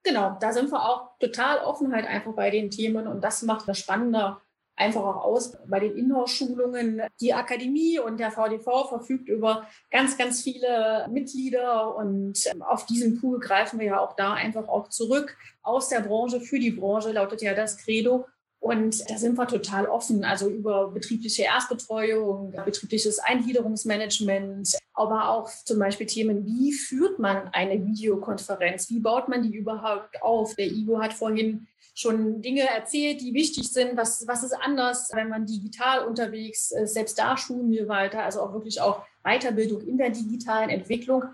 Genau, 0.05 0.37
da 0.38 0.53
sind 0.53 0.71
wir 0.71 0.85
auch 0.85 1.19
total 1.19 1.64
offen 1.64 1.93
halt 1.93 2.07
einfach 2.07 2.35
bei 2.35 2.51
den 2.51 2.71
Themen 2.71 3.07
und 3.07 3.25
das 3.25 3.43
macht 3.43 3.67
das 3.67 3.79
Spannende 3.79 4.37
einfach 4.77 5.03
auch 5.03 5.25
aus 5.25 5.57
bei 5.67 5.81
den 5.81 5.97
Inhouse-Schulungen. 5.97 7.03
Die 7.21 7.33
Akademie 7.33 7.99
und 7.99 8.19
der 8.19 8.31
VDV 8.31 8.88
verfügt 8.88 9.29
über 9.29 9.67
ganz, 9.90 10.19
ganz 10.19 10.43
viele 10.43 11.07
Mitglieder 11.11 11.97
und 11.97 12.38
ähm, 12.47 12.62
auf 12.62 12.87
diesen 12.87 13.21
Pool 13.21 13.40
greifen 13.40 13.79
wir 13.79 13.87
ja 13.87 14.01
auch 14.01 14.14
da 14.17 14.35
einfach 14.35 14.69
auch 14.69 14.88
zurück. 14.88 15.37
Aus 15.62 15.88
der 15.88 16.01
Branche 16.01 16.40
für 16.40 16.59
die 16.59 16.73
Branche 16.73 17.12
lautet 17.12 17.40
ja 17.43 17.55
das 17.55 17.79
Credo. 17.79 18.27
Und 18.64 19.11
da 19.11 19.18
sind 19.18 19.37
wir 19.37 19.46
total 19.46 19.85
offen, 19.85 20.24
also 20.24 20.48
über 20.48 20.88
betriebliche 20.88 21.42
Erstbetreuung, 21.42 22.55
betriebliches 22.64 23.18
Eingliederungsmanagement, 23.18 24.79
aber 24.94 25.29
auch 25.29 25.50
zum 25.66 25.79
Beispiel 25.79 26.07
Themen, 26.07 26.46
wie 26.46 26.72
führt 26.72 27.18
man 27.18 27.48
eine 27.48 27.85
Videokonferenz? 27.85 28.88
Wie 28.88 29.00
baut 29.00 29.29
man 29.29 29.42
die 29.42 29.55
überhaupt 29.55 30.22
auf? 30.22 30.55
Der 30.55 30.68
Igo 30.68 30.98
hat 30.98 31.12
vorhin 31.12 31.66
schon 31.94 32.40
Dinge 32.40 32.62
erzählt, 32.62 33.20
die 33.20 33.35
wichtig 33.35 33.70
sind. 33.70 33.98
Was, 33.98 34.27
was 34.27 34.42
ist 34.42 34.55
anders, 34.55 35.11
wenn 35.12 35.29
man 35.29 35.44
digital 35.44 36.07
unterwegs 36.07 36.70
ist? 36.70 36.94
Selbst 36.94 37.18
da 37.18 37.37
schulen 37.37 37.70
wir 37.70 37.87
weiter, 37.88 38.22
also 38.22 38.40
auch 38.40 38.55
wirklich 38.55 38.81
auch 38.81 39.03
Weiterbildung 39.24 39.83
in 39.83 39.98
der 39.98 40.09
digitalen 40.09 40.70
Entwicklung 40.70 41.24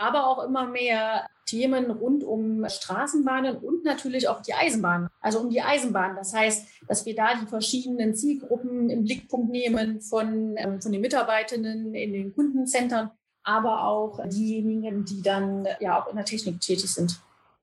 aber 0.00 0.26
auch 0.26 0.42
immer 0.42 0.66
mehr 0.66 1.28
Themen 1.44 1.90
rund 1.90 2.24
um 2.24 2.66
Straßenbahnen 2.68 3.56
und 3.56 3.84
natürlich 3.84 4.28
auch 4.28 4.40
die 4.40 4.54
Eisenbahn, 4.54 5.08
also 5.20 5.40
um 5.40 5.50
die 5.50 5.60
Eisenbahn. 5.60 6.16
Das 6.16 6.32
heißt, 6.32 6.66
dass 6.88 7.04
wir 7.06 7.14
da 7.14 7.34
die 7.34 7.46
verschiedenen 7.46 8.14
Zielgruppen 8.14 8.88
im 8.88 9.04
Blickpunkt 9.04 9.50
nehmen 9.50 10.00
von, 10.00 10.56
ähm, 10.56 10.80
von 10.80 10.92
den 10.92 11.00
Mitarbeitenden 11.00 11.94
in 11.94 12.12
den 12.12 12.34
Kundenzentren, 12.34 13.10
aber 13.42 13.84
auch 13.84 14.20
diejenigen, 14.28 15.04
die 15.04 15.22
dann 15.22 15.68
ja 15.80 16.00
auch 16.00 16.08
in 16.08 16.16
der 16.16 16.24
Technik 16.24 16.60
tätig 16.60 16.92
sind. 16.92 17.20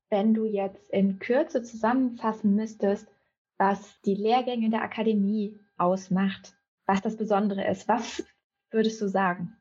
Wenn 0.10 0.34
du 0.34 0.46
jetzt 0.46 0.90
in 0.92 1.20
Kürze 1.20 1.64
zusammenfassen 1.64 2.56
müsstest, 2.56 3.08
was 3.58 3.80
die 4.06 4.16
Lehrgänge 4.16 4.70
der 4.70 4.84
Akademie 4.84 5.60
ausmacht, 5.78 6.54
was 6.86 7.02
das 7.02 7.18
Besondere 7.18 7.68
ist, 7.68 7.88
was 7.88 8.24
würdest 8.70 9.02
du 9.02 9.08
sagen? 9.08 9.57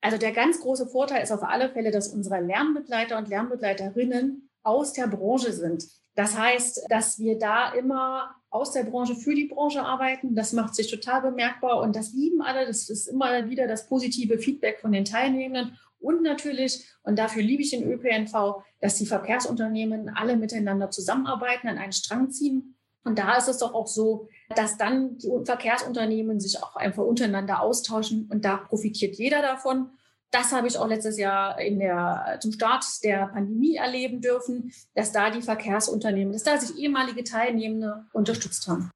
Also 0.00 0.16
der 0.16 0.32
ganz 0.32 0.60
große 0.60 0.86
Vorteil 0.86 1.22
ist 1.22 1.32
auf 1.32 1.42
alle 1.42 1.70
Fälle, 1.70 1.90
dass 1.90 2.08
unsere 2.08 2.40
Lernbegleiter 2.40 3.18
und 3.18 3.28
Lernbegleiterinnen 3.28 4.48
aus 4.62 4.92
der 4.92 5.08
Branche 5.08 5.52
sind. 5.52 5.86
Das 6.14 6.36
heißt, 6.36 6.86
dass 6.88 7.18
wir 7.18 7.38
da 7.38 7.72
immer 7.72 8.34
aus 8.50 8.72
der 8.72 8.84
Branche 8.84 9.14
für 9.14 9.34
die 9.34 9.46
Branche 9.46 9.82
arbeiten. 9.82 10.34
Das 10.34 10.52
macht 10.52 10.74
sich 10.74 10.90
total 10.90 11.22
bemerkbar 11.22 11.80
und 11.80 11.94
das 11.94 12.12
lieben 12.12 12.42
alle. 12.42 12.66
Das 12.66 12.88
ist 12.88 13.06
immer 13.08 13.48
wieder 13.48 13.66
das 13.66 13.86
positive 13.86 14.38
Feedback 14.38 14.80
von 14.80 14.92
den 14.92 15.04
Teilnehmenden. 15.04 15.78
Und 16.00 16.22
natürlich, 16.22 16.86
und 17.02 17.18
dafür 17.18 17.42
liebe 17.42 17.62
ich 17.62 17.70
den 17.70 17.90
ÖPNV, 17.90 18.62
dass 18.80 18.96
die 18.96 19.06
Verkehrsunternehmen 19.06 20.08
alle 20.08 20.36
miteinander 20.36 20.90
zusammenarbeiten, 20.90 21.68
an 21.68 21.78
einen 21.78 21.92
Strang 21.92 22.30
ziehen. 22.30 22.76
Und 23.08 23.18
da 23.18 23.36
ist 23.36 23.48
es 23.48 23.58
doch 23.58 23.74
auch 23.74 23.86
so, 23.86 24.28
dass 24.54 24.76
dann 24.76 25.16
die 25.18 25.30
Verkehrsunternehmen 25.44 26.40
sich 26.40 26.62
auch 26.62 26.76
einfach 26.76 27.02
untereinander 27.02 27.62
austauschen 27.62 28.28
und 28.30 28.44
da 28.44 28.58
profitiert 28.58 29.16
jeder 29.16 29.42
davon. 29.42 29.90
Das 30.30 30.52
habe 30.52 30.68
ich 30.68 30.76
auch 30.76 30.86
letztes 30.86 31.18
Jahr 31.18 31.58
in 31.58 31.78
der, 31.78 32.36
zum 32.40 32.52
Start 32.52 32.84
der 33.02 33.28
Pandemie 33.28 33.76
erleben 33.76 34.20
dürfen, 34.20 34.72
dass 34.94 35.10
da 35.10 35.30
die 35.30 35.40
Verkehrsunternehmen, 35.40 36.34
dass 36.34 36.42
da 36.42 36.58
sich 36.58 36.76
ehemalige 36.78 37.24
Teilnehmende 37.24 38.04
unterstützt 38.12 38.68
haben. 38.68 38.90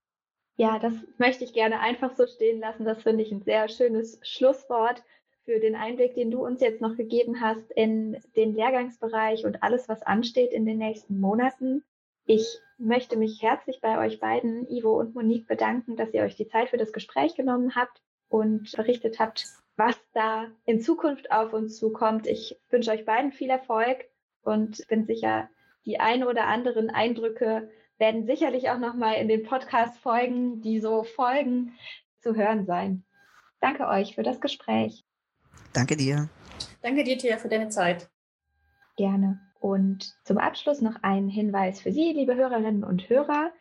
Ja, 0.57 0.79
das 0.79 0.93
möchte 1.17 1.45
ich 1.45 1.55
gerne 1.55 1.81
einfach 1.81 2.15
so 2.15 2.27
stehen 2.27 2.61
lassen. 2.61 2.85
Das 2.85 3.03
finde 3.03 3.23
ich 3.23 3.33
ein 3.33 3.43
sehr 3.43 3.69
schönes 3.69 4.19
Schlusswort 4.23 5.03
für 5.47 5.59
den 5.59 5.75
Einblick, 5.75 6.15
den 6.15 6.31
du 6.31 6.45
uns 6.45 6.61
jetzt 6.61 6.83
noch 6.83 6.97
gegeben 6.97 7.41
hast 7.41 7.71
in 7.73 8.21
den 8.37 8.55
Lehrgangsbereich 8.55 9.47
und 9.47 9.63
alles, 9.63 9.89
was 9.89 10.03
ansteht 10.03 10.53
in 10.53 10.67
den 10.67 10.79
nächsten 10.79 11.19
Monaten. 11.19 11.83
Ich 12.25 12.47
möchte 12.79 13.17
mich 13.17 13.43
herzlich 13.43 13.81
bei 13.81 13.99
euch 13.99 14.21
beiden, 14.21 14.69
Ivo 14.69 14.99
und 14.99 15.15
Monique, 15.15 15.47
bedanken, 15.47 15.97
dass 15.97 16.13
ihr 16.13 16.23
euch 16.23 16.37
die 16.37 16.49
Zeit 16.49 16.71
für 16.71 16.77
das 16.77 16.93
Gespräch 16.93 17.35
genommen 17.35 17.75
habt 17.75 18.01
und 18.29 18.73
berichtet 18.77 19.19
habt, 19.19 19.47
was 19.77 19.97
da 20.13 20.47
in 20.65 20.81
Zukunft 20.81 21.31
auf 21.31 21.53
uns 21.53 21.77
zukommt. 21.77 22.27
Ich 22.27 22.59
wünsche 22.71 22.91
euch 22.91 23.05
beiden 23.05 23.33
viel 23.33 23.51
Erfolg 23.51 24.05
und 24.43 24.87
bin 24.89 25.05
sicher, 25.05 25.49
die 25.85 26.01
ein 26.01 26.25
oder 26.25 26.47
anderen 26.47 26.91
Eindrücke 26.91 27.71
werden 27.99 28.27
sicherlich 28.27 28.71
auch 28.71 28.79
nochmal 28.79 29.17
in 29.17 29.29
den 29.29 29.45
Podcast-Folgen, 29.45 30.61
die 30.61 30.81
so 30.81 31.05
folgen, 31.05 31.75
zu 32.21 32.35
hören 32.35 32.67
sein. 32.67 33.05
Danke 33.61 33.87
euch 33.87 34.15
für 34.15 34.23
das 34.23 34.41
Gespräch. 34.41 35.05
Danke 35.73 35.97
dir. 35.97 36.29
Danke 36.83 37.05
dir, 37.05 37.19
Thea, 37.19 37.39
für 37.39 37.49
deine 37.49 37.69
Zeit. 37.69 38.11
Gerne. 38.97 39.52
Und 39.63 40.15
zum 40.25 40.37
Abschluss 40.39 40.81
noch 40.81 40.97
ein 41.03 41.29
Hinweis 41.29 41.81
für 41.81 41.93
Sie, 41.93 42.13
liebe 42.13 42.35
Hörerinnen 42.35 42.83
und 42.83 43.09
Hörer. 43.09 43.53